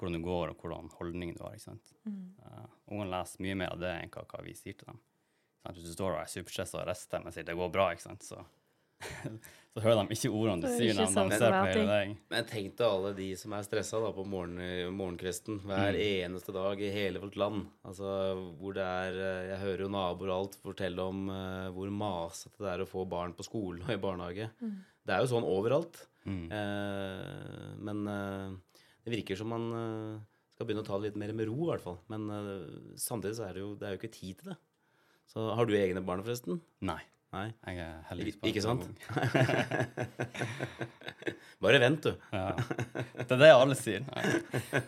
hvordan 0.00 0.18
du 0.18 0.26
går, 0.26 0.52
og 0.52 0.64
hvordan 0.64 0.90
holdning 0.98 1.34
du 1.36 1.44
har. 1.44 1.54
ikke 1.54 1.68
sant? 1.68 1.94
Uh, 2.08 2.66
Ungene 2.90 3.12
leser 3.12 3.44
mye 3.44 3.58
mer 3.62 3.74
av 3.76 3.82
det 3.82 3.92
enn 4.00 4.12
hva, 4.14 4.24
hva 4.32 4.42
vi 4.46 4.56
sier 4.58 4.78
til 4.78 4.90
dem. 4.90 4.98
Hvis 5.68 5.86
du 5.86 5.92
står 5.94 6.16
og 6.16 6.20
er 6.24 6.30
superstressa 6.30 6.80
og 6.80 6.88
rister 6.88 7.22
men 7.22 7.34
sier 7.34 7.46
det 7.46 7.54
går 7.58 7.70
bra, 7.74 7.92
ikke 7.94 8.08
sant? 8.08 8.26
så, 8.26 8.40
så 9.72 9.80
hører 9.80 10.02
de 10.04 10.16
ikke 10.16 10.28
ordene 10.28 10.60
du 10.60 10.66
Det 10.66 10.72
er 10.72 10.80
sier, 10.82 10.96
når 10.98 11.30
de, 11.30 11.36
ser 11.40 11.54
på 11.54 11.68
hele 11.70 11.84
deg. 11.88 12.10
Men 12.34 12.48
tenk 12.50 12.74
deg 12.76 12.84
alle 12.86 13.12
de 13.16 13.28
som 13.40 13.54
er 13.56 13.64
stressa 13.64 14.00
da, 14.04 14.10
på 14.12 14.24
morgen, 14.28 14.58
morgenkvisten 14.98 15.62
hver 15.64 15.96
eneste 15.96 16.52
dag 16.52 16.82
i 16.84 16.90
hele 16.92 17.22
vårt 17.22 17.38
land. 17.40 17.62
Altså, 17.88 18.10
hvor 18.60 18.76
det 18.76 18.84
er 18.84 19.16
eh, 19.16 19.46
Jeg 19.52 19.60
hører 19.62 19.84
jo 19.86 19.92
naboer 19.94 20.32
og 20.32 20.34
alt 20.36 20.58
fortelle 20.60 21.06
om 21.08 21.22
uh, 21.32 21.70
hvor 21.72 21.92
masete 22.02 22.60
det 22.60 22.68
er 22.74 22.84
å 22.84 22.88
få 22.90 23.06
barn 23.08 23.32
på 23.38 23.46
skolen 23.48 23.80
og 23.86 23.94
i 23.94 24.02
barnehage. 24.02 24.50
Det 24.60 25.14
er 25.14 25.24
jo 25.24 25.30
sånn 25.32 25.48
overalt. 25.48 26.02
Eh, 26.28 27.70
men 27.80 28.04
uh, 28.06 28.82
det 29.06 29.14
virker 29.16 29.40
som 29.40 29.50
man 29.54 29.70
skal 30.52 30.68
begynne 30.68 30.84
å 30.84 30.90
ta 30.90 31.00
det 31.00 31.08
litt 31.08 31.22
mer 31.22 31.32
med 31.32 31.48
ro, 31.48 31.56
i 31.64 31.70
hvert 31.72 31.86
fall. 31.86 31.96
Men 32.12 32.28
samtidig 33.00 33.38
så 33.40 33.48
er 33.48 33.56
det 33.56 33.64
jo, 33.64 33.72
det 33.80 33.88
er 33.88 33.96
jo 33.96 34.02
ikke 34.02 34.12
tid 34.20 34.42
til 34.42 34.52
det. 34.52 34.58
Så 35.32 35.48
har 35.56 35.64
du 35.64 35.72
egne 35.78 36.04
barn, 36.04 36.20
forresten? 36.20 36.60
Nei. 36.84 37.00
Nei. 37.32 37.46
Jeg 37.64 37.78
er 37.80 38.02
heldigvis 38.10 38.36
bare 38.42 38.50
ikke 38.50 38.64
sant? 38.64 38.82
Bare 41.62 41.78
vent, 41.78 42.02
du. 42.02 42.16
Ja. 42.34 42.56
Det 43.22 43.30
er 43.36 43.40
det 43.40 43.50
alle 43.54 43.74
sier. 43.78 44.02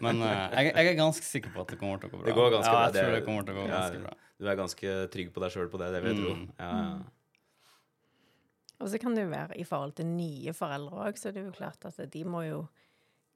Men 0.02 0.18
uh, 0.20 0.26
jeg, 0.56 0.72
jeg 0.74 0.86
er 0.90 0.94
ganske 0.98 1.22
sikker 1.26 1.50
på 1.54 1.60
at 1.62 1.68
det 1.72 1.78
kommer 1.80 1.98
til 2.02 2.08
å 2.10 2.12
gå 2.12 2.18
bra. 2.20 2.26
Det 2.26 2.34
går 2.36 2.50
ganske 2.56 2.72
ja, 2.72 2.76
bra. 2.80 2.86
jeg 2.90 2.94
tror 2.98 3.12
det 3.14 3.24
kommer 3.28 3.42
til 3.46 3.54
å 3.54 3.56
gå 3.60 3.64
ja, 3.68 3.72
ganske 3.76 4.00
bra. 4.02 4.12
Du 4.42 4.44
er 4.50 4.56
ganske 4.58 4.88
trygg 5.14 5.28
på 5.36 5.40
deg 5.44 5.50
sjøl 5.54 5.70
på 5.72 5.78
det, 5.80 5.88
det 5.94 6.00
vil 6.02 6.10
jeg 6.10 6.18
tro. 6.24 6.32
Mm. 6.34 6.46
Ja, 6.58 6.70
ja. 6.80 6.94
Og 8.82 8.86
så 8.90 8.96
kan 9.00 9.14
det 9.16 9.22
jo 9.24 9.30
være 9.30 9.54
i 9.62 9.64
forhold 9.64 9.94
til 10.00 10.06
nye 10.10 10.52
foreldre 10.58 10.94
òg, 11.06 11.14
så 11.20 11.26
det 11.32 11.40
er 11.40 11.46
jo 11.46 11.54
klart 11.56 11.84
at 11.88 11.96
de 12.12 12.22
må 12.28 12.40
jo 12.44 12.58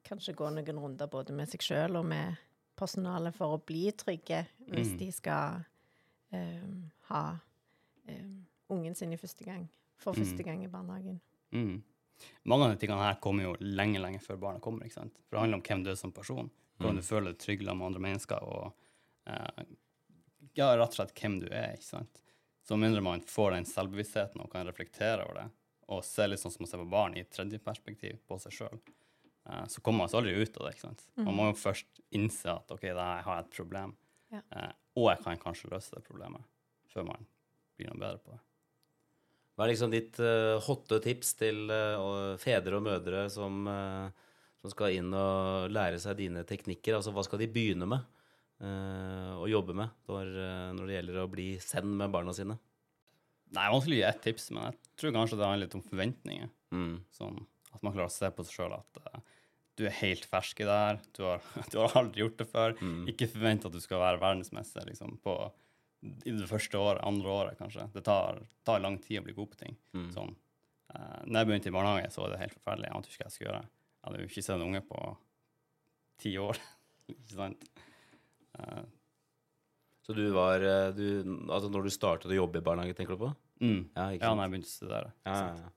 kanskje 0.08 0.34
gå 0.36 0.46
noen 0.52 0.78
runder 0.82 1.08
både 1.12 1.30
med 1.36 1.46
seg 1.48 1.60
sjøl 1.64 1.92
og 2.02 2.06
med 2.10 2.28
personalet 2.78 3.34
for 3.38 3.48
å 3.56 3.62
bli 3.64 3.86
trygge 3.96 4.40
hvis 4.66 4.90
Mm. 4.92 4.98
de 5.00 5.08
skal 5.14 5.48
um, 6.34 6.90
ha 7.08 7.22
eh, 8.10 8.34
ungen 8.70 8.94
sin 8.94 9.12
i 9.12 9.16
første 9.16 9.44
gang, 9.44 9.68
for 9.96 10.12
Mm. 10.14 10.22
første 10.24 10.44
gang 10.44 10.64
i 10.64 10.68
barnehagen. 10.68 11.20
Mm. 11.52 11.82
Mange 12.44 12.64
av 12.64 12.70
de 12.78 12.86
tingene 12.86 13.00
her 13.02 13.14
kommer 13.20 13.42
jo 13.44 13.56
lenge 13.60 13.98
lenge 14.00 14.20
før 14.20 14.36
barna 14.38 14.60
kommer. 14.60 14.84
ikke 14.84 14.94
sant? 14.94 15.14
For 15.28 15.36
det 15.36 15.40
handler 15.40 15.58
om 15.58 15.62
hvem 15.62 15.84
du 15.84 15.90
er 15.90 15.94
som 15.96 16.12
person. 16.12 16.50
Hvordan 16.78 16.94
Mm. 16.94 16.96
du 16.96 17.02
føler 17.02 17.32
deg 17.32 17.38
trygg 17.38 17.62
med 17.64 17.82
andre 17.86 18.00
mennesker. 18.00 18.42
og 18.42 18.74
eh, 19.26 19.64
ja, 20.54 20.74
rett 20.76 20.88
og 20.88 20.94
slett 20.94 21.14
hvem 21.14 21.40
du 21.40 21.46
er. 21.52 21.74
ikke 21.74 21.82
sant? 21.84 22.20
Så 22.64 22.76
mindre 22.78 23.00
man 23.02 23.20
får 23.20 23.50
den 23.52 23.64
selvbevisstheten 23.64 24.40
og 24.40 24.50
kan 24.50 24.66
reflektere 24.66 25.24
over 25.24 25.34
det, 25.34 25.50
og 25.88 26.02
se 26.04 26.26
litt 26.26 26.38
sånn 26.40 26.52
som 26.52 26.66
å 26.66 26.68
se 26.68 26.76
på 26.76 26.88
barn 26.90 27.14
i 27.16 27.20
et 27.20 27.30
tredje 27.30 27.58
perspektiv 27.58 28.18
på 28.28 28.38
seg 28.40 28.52
sjøl, 28.52 28.80
eh, 29.46 29.64
så 29.66 29.80
kommer 29.80 29.98
man 29.98 30.08
seg 30.08 30.18
aldri 30.22 30.42
ut 30.42 30.56
av 30.60 30.66
det. 30.66 30.74
ikke 30.76 30.80
sant? 30.80 31.06
Man 31.16 31.34
må 31.34 31.46
jo 31.48 31.52
først 31.70 32.00
innse 32.12 32.46
at 32.56 32.70
OK, 32.70 32.80
da 32.82 33.20
har 33.22 33.36
jeg 33.42 33.44
et 33.46 33.50
problem, 33.56 33.96
Ja. 34.30 34.40
eh, 34.52 34.72
og 34.96 35.16
jeg 35.16 35.24
kan 35.24 35.36
kanskje 35.38 35.70
løse 35.70 35.90
det 35.94 36.04
problemet, 36.04 36.42
før 36.88 37.06
man 37.06 37.26
blir 37.78 37.88
noe 37.88 37.98
bedre 37.98 38.18
på 38.18 38.30
det. 38.32 38.40
Hva 39.58 39.66
er 39.66 39.72
liksom 39.72 39.90
ditt 39.90 40.20
uh, 40.22 40.54
hotte 40.62 41.00
tips 41.02 41.32
til 41.40 41.64
uh, 41.66 42.36
fedre 42.38 42.78
og 42.78 42.84
mødre 42.86 43.24
som, 43.34 43.64
uh, 43.66 44.06
som 44.62 44.70
skal 44.70 44.94
inn 45.00 45.08
og 45.10 45.66
lære 45.74 45.98
seg 45.98 46.20
dine 46.20 46.44
teknikker? 46.46 46.94
Altså 46.94 47.10
hva 47.10 47.24
skal 47.26 47.42
de 47.42 47.50
begynne 47.50 47.88
med 47.90 48.14
å 48.58 49.44
jobbe 49.46 49.70
med 49.78 49.92
når, 50.10 50.30
når 50.74 50.88
det 50.88 50.94
gjelder 50.96 51.18
å 51.22 51.28
bli 51.30 51.44
send 51.62 51.92
med 51.94 52.10
barna 52.10 52.32
sine? 52.34 52.56
Det 53.46 53.60
er 53.62 53.70
vanskelig 53.70 53.94
å 53.94 54.00
gi 54.00 54.06
ett 54.08 54.24
tips, 54.24 54.48
men 54.50 54.64
jeg 54.64 54.96
tror 54.98 55.14
kanskje 55.14 55.38
det 55.38 55.46
handler 55.46 55.62
litt 55.62 55.76
om 55.78 55.84
forventninger. 55.86 56.48
Mm. 56.74 56.96
Sånn 57.14 57.38
at 57.70 57.84
man 57.86 57.94
klarer 57.94 58.10
å 58.10 58.16
se 58.16 58.32
på 58.34 58.42
seg 58.48 58.56
sjøl 58.56 58.74
at 58.74 58.98
du 59.78 59.84
er 59.86 59.94
helt 60.00 60.26
fersk 60.26 60.64
i 60.64 60.66
det 60.66 60.80
her, 60.82 60.98
du 61.14 61.22
har, 61.28 61.46
du 61.70 61.78
har 61.78 61.94
aldri 62.00 62.24
gjort 62.24 62.42
det 62.42 62.48
før. 62.50 62.74
Mm. 62.82 63.04
Ikke 63.14 63.30
forvent 63.30 63.68
at 63.68 63.74
du 63.74 63.80
skal 63.82 64.02
være 64.02 64.22
verdensmester 64.22 64.90
liksom, 64.90 65.14
på, 65.22 65.36
i 66.02 66.30
det 66.30 66.46
første 66.46 66.78
året, 66.78 67.02
andre 67.06 67.30
året 67.32 67.58
kanskje. 67.58 67.88
Det 67.94 68.04
tar, 68.06 68.38
tar 68.66 68.82
lang 68.84 68.98
tid 69.02 69.20
å 69.20 69.24
bli 69.26 69.34
god 69.36 69.50
på 69.52 69.58
ting. 69.64 69.74
Mm. 69.96 70.10
Sånn. 70.14 70.36
Uh, 70.94 71.18
når 71.26 71.40
jeg 71.40 71.48
begynte 71.50 71.70
i 71.70 71.74
barnehage, 71.74 72.12
så 72.14 72.22
var 72.22 72.32
det 72.32 72.42
helt 72.42 72.54
forferdelig. 72.54 72.88
Jeg 72.88 72.96
ante 72.96 73.10
ikke 73.10 73.20
hva 73.22 73.26
jeg 73.26 73.34
skulle 73.34 73.50
gjøre. 73.50 73.64
Jeg 73.98 74.06
hadde 74.06 74.20
jo 74.22 74.28
ikke 74.30 74.44
sett 74.46 74.54
en 74.54 74.66
unge 74.68 74.82
på 74.88 75.00
ti 76.22 76.32
år. 76.40 76.60
ikke 77.12 77.34
sant? 77.34 77.66
Uh, 78.58 78.84
Så 80.06 80.14
du 80.16 80.22
var 80.32 80.62
eh, 80.64 80.88
du, 80.96 81.04
Altså 81.52 81.68
når 81.68 81.84
du 81.84 81.90
startet 81.92 82.32
å 82.32 82.38
jobbe 82.38 82.62
i 82.62 82.64
barnehage, 82.64 82.94
tenker 82.96 83.18
du 83.18 83.26
på? 83.26 83.32
mm. 83.60 83.82
Ja, 83.96 84.06
ikke 84.14 84.24
Ja, 84.24 84.30
når 84.32 84.42
jeg 84.46 84.52
begynte 84.54 84.70
å 84.70 84.76
studere. 84.76 85.12
Ja, 85.26 85.34
ja, 85.42 85.66
ja. 85.66 85.74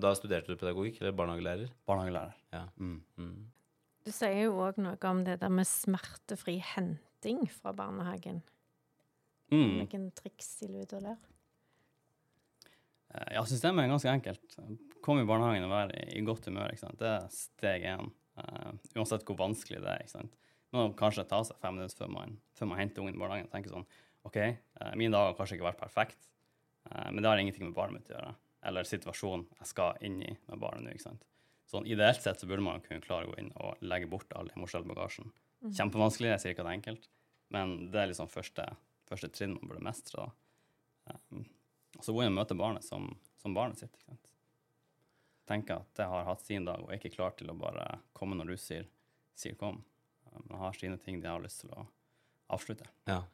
Da 0.00 0.10
studerte 0.16 0.50
du 0.54 0.56
pedagogikk, 0.58 1.00
eller 1.02 1.12
barnehagelærer? 1.18 1.70
Barnehagelærer. 1.86 2.34
Ja. 2.54 2.64
Mm. 2.80 2.96
Mm. 3.20 3.36
Du 4.06 4.10
sier 4.16 4.46
jo 4.46 4.56
òg 4.64 4.78
noe 4.80 4.96
om 5.10 5.20
det 5.26 5.36
der 5.42 5.52
med 5.52 5.68
smertefri 5.68 6.56
henting 6.64 7.42
fra 7.52 7.74
barnehagen. 7.76 8.40
Mm. 9.50 9.80
Hvilken 9.80 10.10
triks 10.14 10.54
de 10.60 10.70
luder 10.70 11.02
og 11.02 11.28
Eh, 13.14 13.34
Ja, 13.34 13.44
systemet 13.46 13.84
er 13.84 13.92
ganske 13.92 14.10
enkelt. 14.10 14.56
Kom 15.02 15.20
i 15.20 15.26
barnehagen 15.26 15.66
og 15.66 15.72
vær 15.72 15.94
i, 15.96 16.04
i 16.18 16.24
godt 16.24 16.46
humør. 16.46 16.70
ikke 16.70 16.84
sant? 16.84 16.98
Det 17.00 17.08
er 17.08 17.30
steg 17.34 17.86
én. 17.90 18.10
Uh, 18.40 18.72
uansett 18.96 19.24
hvor 19.26 19.36
vanskelig 19.36 19.80
det 19.82 19.90
er. 19.90 20.04
ikke 20.04 20.14
sant? 20.14 20.36
Nå 20.72 20.84
kanskje 20.96 21.26
ta 21.28 21.40
seg 21.44 21.58
fem 21.60 21.74
minutter 21.76 21.98
før 21.98 22.12
man, 22.14 22.36
før 22.56 22.70
man 22.70 22.78
henter 22.78 23.02
ungen 23.02 23.16
i 23.16 23.20
barnehagen 23.20 23.48
og 23.48 23.52
tenker 23.52 23.72
sånn 23.74 23.88
OK, 24.28 24.36
uh, 24.38 24.92
min 25.00 25.12
dag 25.12 25.26
har 25.26 25.34
kanskje 25.36 25.56
ikke 25.58 25.66
vært 25.66 25.80
perfekt, 25.80 26.28
uh, 26.86 27.08
men 27.10 27.22
det 27.22 27.30
har 27.30 27.40
ingenting 27.42 27.66
med 27.66 27.74
barnet 27.76 27.98
mitt 27.98 28.12
å 28.12 28.14
gjøre. 28.14 28.32
Eller 28.70 28.86
situasjonen 28.86 29.46
jeg 29.58 29.70
skal 29.72 29.98
inn 30.06 30.20
i 30.22 30.30
med 30.46 30.60
barnet 30.62 30.86
nå. 30.86 30.94
ikke 30.94 31.08
sant? 31.08 31.26
Sånn 31.68 31.88
Ideelt 31.88 32.22
sett 32.22 32.40
så 32.40 32.48
burde 32.48 32.64
man 32.64 32.84
kunne 32.84 33.02
klare 33.04 33.26
å 33.26 33.32
gå 33.32 33.40
inn 33.40 33.50
og 33.64 33.82
legge 33.82 34.08
bort 34.10 34.32
all 34.36 34.50
emosjonell 34.54 34.86
bagasjen. 34.90 35.32
Kjempevanskelig, 35.76 36.30
jeg 36.34 36.42
sier 36.42 36.54
ikke 36.54 36.62
at 36.62 36.68
det 36.68 36.72
er 36.72 36.78
enkelt, 36.80 37.10
men 37.56 37.74
det 37.92 38.00
er 38.00 38.10
liksom 38.12 38.30
første, 38.32 38.64
første 39.10 39.30
trinn 39.34 39.56
man 39.56 39.70
burde 39.70 39.84
mestre. 39.84 40.26
da. 40.26 41.16
Um, 41.30 41.44
og 41.98 42.06
så 42.06 42.14
gå 42.14 42.22
inn 42.24 42.32
og 42.32 42.38
møte 42.38 42.58
barnet 42.58 42.86
som, 42.86 43.08
som 43.42 43.56
barnet 43.56 43.82
sitt. 43.82 43.92
ikke 43.96 44.12
sant? 44.12 44.30
Tenke 45.50 45.80
at 45.82 45.90
det 45.98 46.06
har 46.06 46.28
hatt 46.28 46.46
sin 46.46 46.68
dag 46.68 46.82
og 46.84 46.92
er 46.92 47.00
ikke 47.00 47.16
klar 47.16 47.34
til 47.38 47.50
å 47.50 47.58
bare 47.58 47.86
komme 48.16 48.38
når 48.38 48.52
du 48.52 48.60
sier, 48.62 48.86
sier 49.34 49.58
kom. 49.58 49.82
Men 50.30 50.46
Men 50.46 50.62
har 50.62 50.78
sine 50.78 50.98
ting 51.02 51.18
de 51.20 51.28
har 51.28 51.42
lyst 51.42 51.64
til 51.64 51.74
å 51.74 51.86
avslutte. 52.54 52.86
Ja. 53.10 53.24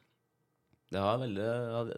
Det 0.87 1.01
har, 1.03 1.17
veldig, 1.19 1.47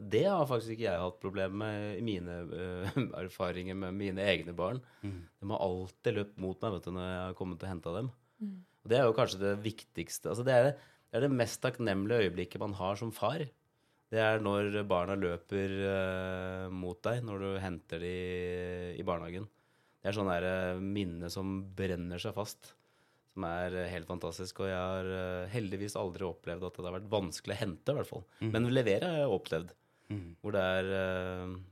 det 0.09 0.23
har 0.25 0.47
faktisk 0.49 0.73
ikke 0.73 0.87
jeg 0.87 1.01
hatt 1.03 1.19
problemer 1.21 1.59
med 1.61 1.99
i 1.99 2.05
mine 2.05 2.37
uh, 2.49 2.95
erfaringer 3.21 3.77
med 3.77 3.93
mine 3.93 4.23
egne 4.25 4.55
barn. 4.57 4.81
De 5.37 5.49
har 5.51 5.61
alltid 5.61 6.17
løpt 6.17 6.39
mot 6.41 6.65
meg 6.65 6.73
vet 6.73 6.87
du, 6.89 6.91
når 6.95 7.05
jeg 7.05 7.19
har 7.21 7.37
kommet 7.37 7.63
og 7.63 7.69
henta 7.69 7.93
dem. 7.99 8.09
Og 8.83 8.91
det 8.91 8.97
er 8.97 9.05
jo 9.05 9.15
kanskje 9.15 9.41
det 9.43 9.53
viktigste. 9.61 10.31
Altså 10.31 10.45
det, 10.47 10.55
er 10.55 10.67
det, 10.67 10.73
det 11.11 11.19
er 11.19 11.27
det 11.27 11.37
mest 11.37 11.61
takknemlige 11.61 12.25
øyeblikket 12.25 12.63
man 12.63 12.73
har 12.79 12.97
som 12.99 13.13
far. 13.13 13.45
Det 14.09 14.19
er 14.23 14.41
når 14.41 14.73
barna 14.89 15.13
løper 15.19 15.73
uh, 15.85 16.65
mot 16.73 16.97
deg 17.05 17.21
når 17.25 17.43
du 17.43 17.49
henter 17.61 18.01
de 18.01 18.13
i 18.97 19.05
barnehagen. 19.05 19.45
Det 19.99 20.09
er 20.09 20.15
sånn 20.15 20.29
eh, 20.31 20.77
minne 20.79 21.27
som 21.27 21.57
brenner 21.75 22.21
seg 22.23 22.31
fast. 22.31 22.71
Som 23.33 23.43
er 23.43 23.73
eh, 23.75 23.89
helt 23.91 24.07
fantastisk. 24.07 24.61
Og 24.63 24.69
jeg 24.69 24.79
har 24.79 25.49
heldigvis 25.51 25.97
aldri 25.99 26.23
opplevd 26.23 26.63
at 26.63 26.79
det 26.79 26.87
har 26.87 26.95
vært 26.95 27.09
vanskelig 27.11 27.57
å 27.57 27.59
hente, 27.59 27.91
i 27.91 27.97
hvert 27.97 28.07
fall. 28.07 28.23
Men 28.39 28.69
levere 28.71 29.09
har 29.11 29.25
jeg 29.25 29.33
opplevd. 29.35 29.73
Hvor 30.39 30.55
det 30.55 30.61
er, 30.63 30.87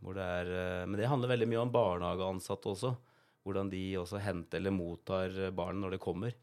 hvor 0.03 0.13
det 0.13 0.25
er 0.41 0.49
Men 0.85 0.99
det 0.99 1.07
handler 1.09 1.31
veldig 1.31 1.47
mye 1.49 1.61
om 1.63 1.71
barnehageansatte 1.73 2.69
også. 2.75 2.91
Hvordan 3.47 3.71
de 3.71 3.81
også 3.97 4.19
henter 4.21 4.59
eller 4.59 4.75
mottar 4.75 5.39
barn 5.55 5.79
når 5.81 5.95
det 5.95 6.03
kommer. 6.03 6.35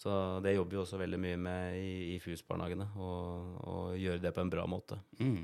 Så 0.00 0.12
det 0.40 0.54
jobber 0.54 0.78
vi 0.78 0.80
også 0.80 1.00
veldig 1.00 1.18
mye 1.20 1.36
med 1.40 1.74
i, 1.76 1.90
i 2.14 2.20
FUS-barnehagene. 2.24 2.86
Og, 2.96 3.96
gjøre 4.00 4.22
det 4.22 4.32
på 4.36 4.40
en 4.40 4.52
bra 4.52 4.64
måte. 4.70 4.96
Mm. 5.20 5.42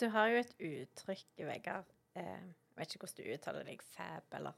Du 0.00 0.06
har 0.12 0.30
jo 0.32 0.38
et 0.40 0.54
uttrykk, 0.70 1.26
Vegard. 1.48 1.90
Eh, 2.16 2.24
jeg 2.24 2.80
vet 2.80 2.94
ikke 2.94 3.04
hvordan 3.04 3.18
du 3.26 3.34
uttaler 3.34 3.68
deg. 3.68 3.84
Fab, 3.92 4.24
eller 4.38 4.56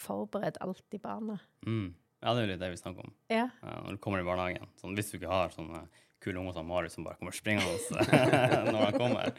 Forbered 0.00 0.60
alltid 0.62 1.02
barnet. 1.02 1.42
Mm. 1.66 1.90
Ja, 2.20 2.34
det 2.34 2.40
er 2.42 2.46
jo 2.46 2.52
litt 2.52 2.62
det 2.62 2.70
vi 2.74 2.78
snakker 2.80 3.06
om. 3.08 3.12
Ja. 3.32 3.48
Når 3.64 3.96
du 3.96 4.00
kommer 4.04 4.22
i 4.22 4.26
barnehagen. 4.26 4.70
Sånn, 4.80 4.94
hvis 4.98 5.10
du 5.10 5.18
ikke 5.18 5.30
har 5.32 5.52
sånne 5.54 5.82
kule 6.20 6.36
unger 6.36 6.52
som 6.52 6.66
Marius 6.68 6.92
som 6.98 7.04
bare 7.06 7.16
kommer 7.16 7.32
springende 7.32 7.70
når 8.74 8.80
han 8.84 8.98
kommer, 9.00 9.30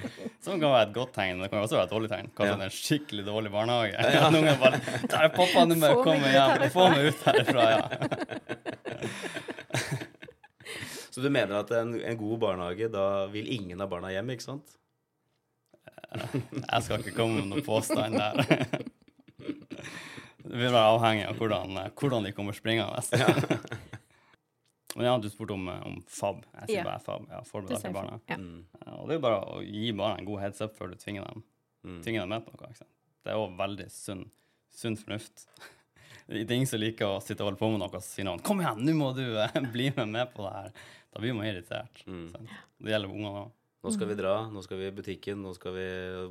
som 0.42 0.58
kan 0.58 0.72
være 0.74 0.88
et 0.88 0.96
godt 0.96 1.12
tegn, 1.14 1.36
men 1.38 1.46
det 1.46 1.52
kan 1.54 1.62
også 1.62 1.78
være 1.78 1.88
et 1.88 1.94
dårlig 1.94 2.10
tegn. 2.12 2.32
Kanskje 2.36 2.52
Ja. 2.52 2.58
det 2.58 2.66
er 2.66 2.72
en 2.72 2.78
skikkelig 2.80 3.26
dårlig 3.28 3.52
barnehage. 3.54 4.08
Ja. 4.18 4.30
Noen 4.34 4.50
bare 4.64 4.82
Der 5.06 5.28
er 5.28 5.34
pappa, 5.36 5.66
du 5.70 5.76
må 5.78 5.92
jeg 5.92 6.00
Få 6.00 6.02
meg 6.02 6.08
komme 6.10 6.28
ut 6.28 6.36
hjem. 6.36 6.66
og 6.66 6.76
Få 6.76 6.88
meg 6.90 7.08
ut 7.12 7.26
herifra, 7.30 7.70
ja. 7.76 8.71
Så 11.22 11.28
du 11.28 11.34
mener 11.34 11.60
at 11.60 11.70
en, 11.78 11.92
en 12.02 12.18
god 12.18 12.40
barnehage, 12.42 12.88
da 12.90 13.28
vil 13.30 13.46
ingen 13.54 13.82
av 13.84 13.90
barna 13.92 14.10
hjem, 14.10 14.32
ikke 14.34 14.42
sant? 14.48 14.72
Jeg 16.18 16.82
skal 16.84 17.04
ikke 17.04 17.14
komme 17.14 17.38
med 17.44 17.52
noen 17.52 17.66
påstand 17.66 18.18
der. 18.18 18.42
Det 20.42 20.58
vil 20.58 20.74
være 20.74 20.88
avhengig 20.96 21.28
av 21.30 21.38
hvordan, 21.38 21.76
eh, 21.78 21.92
hvordan 21.96 22.26
de 22.26 22.32
kommer 22.34 22.56
springende. 22.58 23.04
Men 24.98 25.06
ja, 25.06 25.14
du 25.22 25.30
spurte 25.32 25.54
om, 25.54 25.68
eh, 25.70 25.84
om 25.88 26.00
FAB. 26.10 26.42
Jeg 26.64 26.68
sier 26.72 26.82
Ja. 26.82 26.84
bare 26.90 27.00
FAB. 27.06 27.28
Ja, 27.30 27.42
forberedt 27.48 27.82
til 27.86 27.94
barna. 27.96 28.18
Ja. 28.28 28.38
Mm. 28.42 28.66
Og 28.98 29.06
det 29.08 29.14
er 29.14 29.20
jo 29.20 29.26
bare 29.28 29.42
å 29.46 29.62
gi 29.64 29.92
barna 29.94 30.18
en 30.20 30.26
god 30.28 30.42
heads 30.42 30.62
up 30.66 30.74
før 30.76 30.90
du 30.92 30.96
tvinger 31.00 31.24
dem, 31.30 31.44
Mm. 31.86 32.02
tvinger 32.04 32.22
dem 32.26 32.30
med 32.30 32.46
på 32.46 32.52
noe. 32.58 32.68
Ikke 32.72 32.78
sant? 32.82 32.90
Det 33.24 33.32
er 33.32 33.38
òg 33.38 33.56
veldig 33.58 33.88
sunn, 33.92 34.26
sunn 34.74 34.98
fornuft. 34.98 35.46
Det 36.32 36.46
er 36.50 36.56
ingen 36.56 36.68
som 36.68 36.80
liker 36.80 37.06
å 37.06 37.22
sitte 37.22 37.42
og 37.42 37.50
holde 37.52 37.60
på 37.60 37.70
med 37.72 37.80
noe, 37.82 37.90
og 37.94 38.04
si 38.04 38.24
noen 38.24 38.40
'Kom 38.42 38.60
igjen, 38.62 38.78
nå 38.86 38.94
må 38.96 39.14
du 39.16 39.38
eh, 39.38 39.50
bli 39.74 39.92
med 39.96 40.08
med 40.08 40.34
på 40.34 40.44
det 40.48 40.54
her'. 40.54 40.72
Da 41.12 41.22
blir 41.22 41.36
man 41.36 41.48
irritert. 41.50 42.04
Mm. 42.08 42.28
sant? 42.32 42.54
Det 42.80 42.94
gjelder 42.94 43.12
ungene 43.12 43.44
òg. 43.46 43.58
Nå 43.82 43.90
skal 43.96 44.12
vi 44.12 44.16
dra, 44.20 44.36
nå 44.54 44.62
skal 44.62 44.78
vi 44.78 44.90
i 44.92 44.94
butikken, 44.94 45.40
nå 45.42 45.56
skal 45.58 45.74
vi 45.74 45.86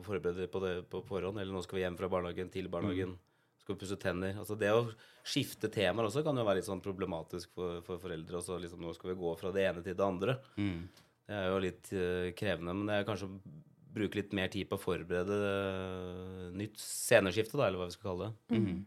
forberede 0.07 0.47
på 0.53 0.61
det 0.63 0.75
på 0.91 1.01
forhånd, 1.03 1.41
eller 1.43 1.51
nå 1.51 1.63
skal 1.65 1.81
vi 1.81 1.83
hjem 1.83 1.97
fra 1.99 2.09
barnehagen 2.13 2.53
til 2.53 2.69
barnehagen. 2.71 3.17
Skal 3.59 3.75
vi 3.75 3.81
pusse 3.81 3.99
tenner. 4.01 4.37
Altså 4.39 4.55
det 4.59 4.71
å 4.71 4.85
skifte 5.27 5.71
temaer 5.73 6.07
også 6.07 6.23
kan 6.27 6.39
jo 6.39 6.45
være 6.47 6.61
litt 6.61 6.69
sånn 6.69 6.83
problematisk 6.85 7.51
for, 7.57 7.83
for 7.87 7.99
foreldre. 8.03 8.39
Også, 8.39 8.61
liksom, 8.63 8.85
nå 8.87 8.95
skal 8.95 9.13
vi 9.13 9.19
gå 9.19 9.35
fra 9.41 9.51
det 9.57 9.67
ene 9.67 9.83
til 9.83 9.99
det 9.99 10.07
andre. 10.07 10.39
Mm. 10.55 10.79
Det 11.27 11.41
er 11.41 11.51
jo 11.51 11.59
litt 11.67 11.91
uh, 11.91 12.31
krevende, 12.39 12.77
men 12.79 12.87
det 12.87 13.01
er 13.01 13.11
kanskje 13.11 13.33
å 13.33 13.59
bruke 13.99 14.21
litt 14.21 14.33
mer 14.39 14.51
tid 14.55 14.71
på 14.71 14.79
å 14.79 14.85
forberede 14.85 15.39
uh, 15.43 16.49
nytt 16.55 16.79
sceneskifte, 16.79 17.59
da, 17.59 17.67
eller 17.67 17.83
hva 17.83 17.91
vi 17.91 17.99
skal 17.99 18.13
kalle 18.13 18.31
det. 18.31 18.61
Mm. 18.63 18.81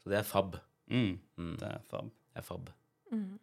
Så 0.00 0.12
det 0.12 0.20
er 0.20 0.28
fab. 0.28 0.56
Mm. 0.88 1.18
Mm. 1.36 1.56
Det 1.60 1.68
er 1.68 1.84
FAB. 1.88 2.08
Det 2.32 2.40
er 2.40 2.48
fab. 2.48 2.72
Mm. 3.12 3.34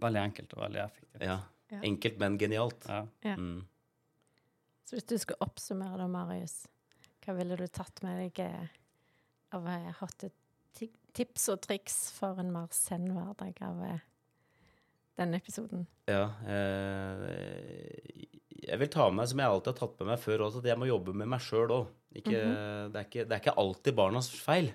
Veldig 0.00 0.20
enkelt 0.22 0.52
og 0.56 0.62
veldig 0.64 0.82
effektivt. 0.84 1.22
Ja. 1.26 1.38
Ja. 1.70 1.80
Enkelt, 1.86 2.18
men 2.18 2.38
genialt. 2.40 2.86
Ja. 2.88 3.02
Ja. 3.22 3.36
Mm. 3.38 3.60
Så 4.84 4.96
hvis 4.96 5.06
du 5.06 5.16
skulle 5.22 5.38
oppsummere 5.46 5.98
da, 6.00 6.06
Marius, 6.10 6.64
hva 7.24 7.36
ville 7.38 7.54
du 7.60 7.66
tatt 7.70 8.00
med 8.02 8.18
deg 8.24 8.40
eh, 8.42 8.70
av 9.54 9.66
eh, 9.70 9.90
hotte 10.00 10.32
ti- 10.74 10.90
tips 11.14 11.48
og 11.52 11.60
triks 11.62 11.98
for 12.16 12.40
en 12.42 12.50
mer 12.52 12.66
send 12.74 13.12
hverdag 13.14 13.60
av 13.68 13.84
eh, 13.86 14.00
denne 15.20 15.38
episoden? 15.38 15.86
Ja. 16.10 16.24
Eh, 16.42 18.26
jeg 18.66 18.78
vil 18.82 18.90
ta 18.92 19.06
med, 19.14 19.28
som 19.30 19.38
jeg 19.40 19.48
alltid 19.52 19.72
har 19.72 19.78
tatt 19.80 20.00
med 20.02 20.10
meg 20.12 20.20
før 20.22 20.44
også, 20.48 20.60
at 20.64 20.68
jeg 20.72 20.78
må 20.80 20.88
jobbe 20.90 21.14
med 21.16 21.30
meg 21.32 21.40
sjøl 21.44 21.70
òg. 21.76 21.86
det, 22.10 22.24
er 22.26 23.04
ikke- 23.06 23.26
det 23.28 23.32
er 23.36 23.40
ikke 23.44 23.56
alltid 23.62 23.94
barnas 23.96 24.28
feil. 24.34 24.72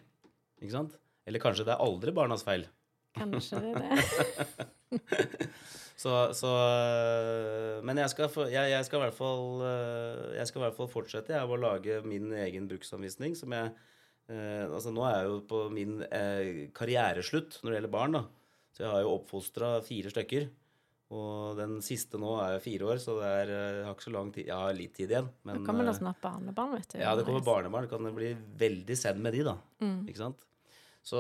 Ikke 0.61 0.71
sant? 0.71 0.95
Eller 1.27 1.39
kanskje 1.43 1.65
det 1.67 1.73
er 1.75 1.83
aldri 1.83 2.11
barnas 2.15 2.43
feil. 2.45 2.65
Kanskje 3.15 3.61
det. 3.63 4.99
Så, 5.95 6.11
så 6.35 6.49
øh, 6.51 7.83
Men 7.87 7.97
jeg 7.97 8.11
skal, 8.11 8.29
jeg, 8.51 8.71
jeg 8.73 8.85
skal 8.85 8.99
i 8.99 9.03
hvert 9.05 9.15
fall 9.17 9.61
øh, 9.63 10.35
Jeg 10.35 10.47
skal 10.49 10.59
i 10.59 10.63
hvert 10.65 10.77
fall 10.77 10.89
fortsette 10.91 11.33
jeg, 11.33 11.47
å 11.47 11.59
lage 11.59 12.01
min 12.05 12.33
egen 12.45 12.67
bruksanvisning. 12.69 13.35
Som 13.39 13.55
jeg 13.55 13.71
eh, 14.29 14.65
Altså, 14.67 14.91
nå 14.93 15.05
er 15.07 15.21
jeg 15.21 15.31
jo 15.31 15.39
på 15.49 15.63
min 15.73 16.01
eh, 16.09 16.67
karriereslutt 16.75 17.61
når 17.61 17.71
det 17.71 17.79
gjelder 17.79 17.95
barn, 17.95 18.19
da. 18.19 18.25
Så 18.75 18.83
jeg 18.83 18.91
har 18.91 19.05
jo 19.05 19.15
oppfostra 19.15 19.71
fire 19.85 20.11
stykker. 20.11 20.49
Og 21.15 21.55
den 21.59 21.77
siste 21.85 22.19
nå 22.19 22.31
er 22.41 22.63
fire 22.63 22.87
år, 22.91 22.99
så 22.99 23.15
det 23.21 23.29
er, 23.29 23.53
øh, 23.53 23.75
jeg 23.79 23.85
har 23.87 23.95
ikke 23.95 24.07
så 24.07 24.15
lang 24.17 24.33
tid 24.35 24.49
Jeg 24.49 24.57
har 24.57 24.75
litt 24.75 24.95
tid 24.97 25.13
igjen. 25.13 25.29
Men, 25.47 25.61
det 25.61 25.69
kommer 25.69 25.87
da 25.87 25.95
snart 25.95 26.19
barnebarn, 26.21 26.75
vet 26.75 26.91
du. 26.91 26.99
ja, 26.99 27.15
det 27.15 27.23
kommer 27.27 27.45
barnebarn. 27.45 27.87
barnebarn. 27.87 28.11
Det 28.11 28.11
kan 28.11 28.19
bli 28.19 28.33
veldig 28.65 28.99
send 28.99 29.23
med 29.23 29.37
de, 29.37 29.45
da. 29.47 29.55
Mm. 29.85 30.01
Ikke 30.09 30.21
sant? 30.25 30.43
Så 31.05 31.19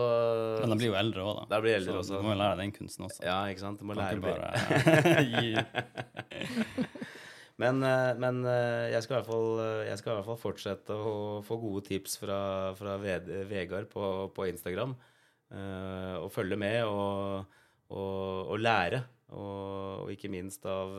Men 0.63 0.71
de 0.73 0.77
blir 0.81 0.89
jo 0.89 0.95
eldre 0.97 1.21
òg, 1.21 1.43
da. 1.49 1.59
Blir 1.61 1.75
de 1.75 1.77
eldre 1.77 1.93
så 1.93 1.99
også. 2.01 2.17
du 2.17 2.25
må 2.25 2.31
jo 2.33 2.39
lære 2.41 2.57
den 2.63 2.71
kunsten 2.73 3.05
også. 3.05 3.21
Ja, 3.27 3.35
ikke 3.51 3.61
sant. 3.61 3.77
Du 3.79 3.85
må 3.85 3.93
Kan 3.93 4.17
lære 4.17 4.21
bare 4.25 5.65
Men, 7.61 7.79
eh, 7.87 8.13
men 8.19 8.41
eh, 8.49 8.89
jeg, 8.91 9.03
skal 9.05 9.13
i 9.15 9.17
hvert 9.21 9.29
fall, 9.29 9.51
eh, 9.63 9.83
jeg 9.87 9.99
skal 10.01 10.11
i 10.11 10.15
hvert 10.17 10.27
fall 10.27 10.39
fortsette 10.41 10.95
å 10.97 11.13
få 11.47 11.55
gode 11.61 11.85
tips 11.87 12.17
fra, 12.19 12.39
fra 12.75 12.97
Ved- 12.99 13.29
Vegard 13.47 13.87
på, 13.93 14.09
på 14.35 14.47
Instagram. 14.51 14.95
eh, 15.55 16.15
og 16.19 16.27
følge 16.35 16.57
med 16.59 16.81
og, 16.89 17.45
og, 17.95 18.51
og 18.51 18.59
lære. 18.59 19.03
Og, 19.31 20.03
og 20.03 20.11
ikke 20.13 20.29
minst 20.29 20.65
av 20.69 20.91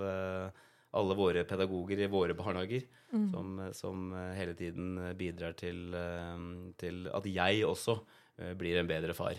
alle 0.96 1.14
våre 1.18 1.42
pedagoger 1.46 2.00
i 2.00 2.08
våre 2.10 2.34
barnehager. 2.38 2.86
Som, 3.30 3.60
som 3.76 4.08
eh, 4.16 4.32
hele 4.40 4.54
tiden 4.58 4.96
bidrar 5.18 5.52
til, 5.60 5.92
til 6.80 7.04
at 7.14 7.28
jeg 7.28 7.66
også 7.68 7.98
blir 8.58 8.78
en 8.80 8.88
bedre 8.88 9.14
far. 9.16 9.38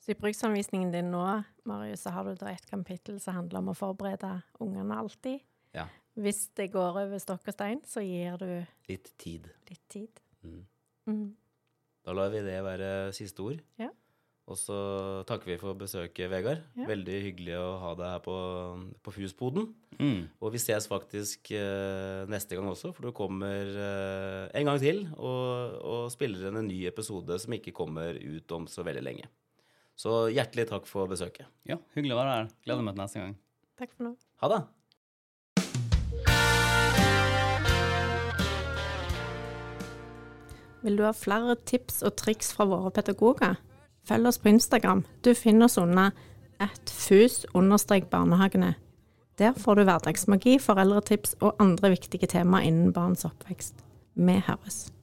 Så 0.00 0.12
i 0.12 0.18
bruksanvisningen 0.20 0.92
din 0.94 1.08
nå, 1.10 1.22
Marius, 1.66 2.04
så 2.06 2.12
har 2.14 2.24
du 2.28 2.34
da 2.38 2.52
et 2.52 2.66
kapittel 2.70 3.18
som 3.20 3.34
handler 3.40 3.58
om 3.58 3.72
å 3.72 3.74
forberede 3.74 4.28
ungene 4.62 4.94
alltid. 5.02 5.40
Ja. 5.74 5.88
Hvis 6.14 6.44
det 6.56 6.68
går 6.72 7.00
over 7.02 7.18
stokk 7.20 7.48
og 7.50 7.56
stein, 7.56 7.80
så 7.84 8.00
gir 8.06 8.38
du 8.40 8.48
Litt 8.88 9.10
tid. 9.18 9.48
litt 9.68 9.82
tid. 9.92 10.20
Mm. 10.46 10.62
Mm. 11.10 11.26
Da 12.06 12.14
lar 12.14 12.30
vi 12.30 12.44
det 12.46 12.60
være 12.62 12.90
siste 13.12 13.42
ord. 13.42 13.58
Ja. 13.82 13.90
Og 14.46 14.54
så 14.54 14.76
takker 15.26 15.50
vi 15.50 15.56
for 15.58 15.74
besøket, 15.74 16.28
Vegard. 16.30 16.60
Ja. 16.78 16.84
Veldig 16.86 17.16
hyggelig 17.24 17.56
å 17.58 17.70
ha 17.82 17.88
deg 17.98 18.12
her 18.12 18.20
på, 18.22 18.36
på 19.02 19.14
Husboden. 19.16 19.72
mm. 19.98 20.20
Og 20.38 20.52
vi 20.54 20.60
ses 20.62 20.86
faktisk 20.86 21.50
eh, 21.56 22.22
neste 22.30 22.54
gang 22.54 22.70
også, 22.70 22.92
for 22.94 23.08
du 23.08 23.16
kommer 23.16 23.66
eh, 23.66 24.44
en 24.54 24.70
gang 24.70 24.78
til 24.78 25.02
og, 25.16 25.80
og 25.82 26.06
spiller 26.14 26.46
inn 26.46 26.60
en 26.62 26.70
ny 26.70 26.84
episode 26.86 27.40
som 27.42 27.58
ikke 27.58 27.74
kommer 27.74 28.14
ut 28.14 28.54
om 28.54 28.70
så 28.70 28.86
veldig 28.86 29.02
lenge. 29.02 29.26
Så 29.98 30.28
hjertelig 30.30 30.68
takk 30.70 30.86
for 30.86 31.10
besøket. 31.10 31.50
Ja, 31.66 31.80
hyggelig 31.96 32.14
å 32.14 32.22
være 32.22 32.38
her. 32.38 32.50
Gleder 32.68 32.86
meg 32.86 32.94
til 32.94 33.02
neste 33.02 33.22
gang. 33.24 33.36
Takk 33.80 33.96
for 33.96 34.12
nå. 34.12 34.14
Ha 34.44 34.54
det! 34.54 34.62
Vil 40.86 41.00
du 41.00 41.02
ha 41.02 41.10
flere 41.16 41.56
tips 41.66 42.04
og 42.06 42.14
triks 42.20 42.52
fra 42.54 42.68
våre 42.70 42.92
pedagoger? 42.94 43.56
Følg 44.06 44.26
oss 44.30 44.38
på 44.38 44.48
Instagram. 44.48 45.04
Du 45.24 45.34
finner 45.34 45.66
oss 45.66 45.78
under 45.78 46.10
at 46.62 46.90
fus-barnehagene. 46.90 48.74
Der 49.38 49.52
får 49.52 49.74
du 49.74 49.84
hverdagsmagi, 49.84 50.58
foreldretips 50.58 51.36
og 51.40 51.56
andre 51.58 51.90
viktige 51.92 52.26
tema 52.26 52.62
innen 52.64 52.92
barns 52.92 53.24
oppvekst. 53.24 53.74
Vi 54.14 54.42
høres. 54.46 54.95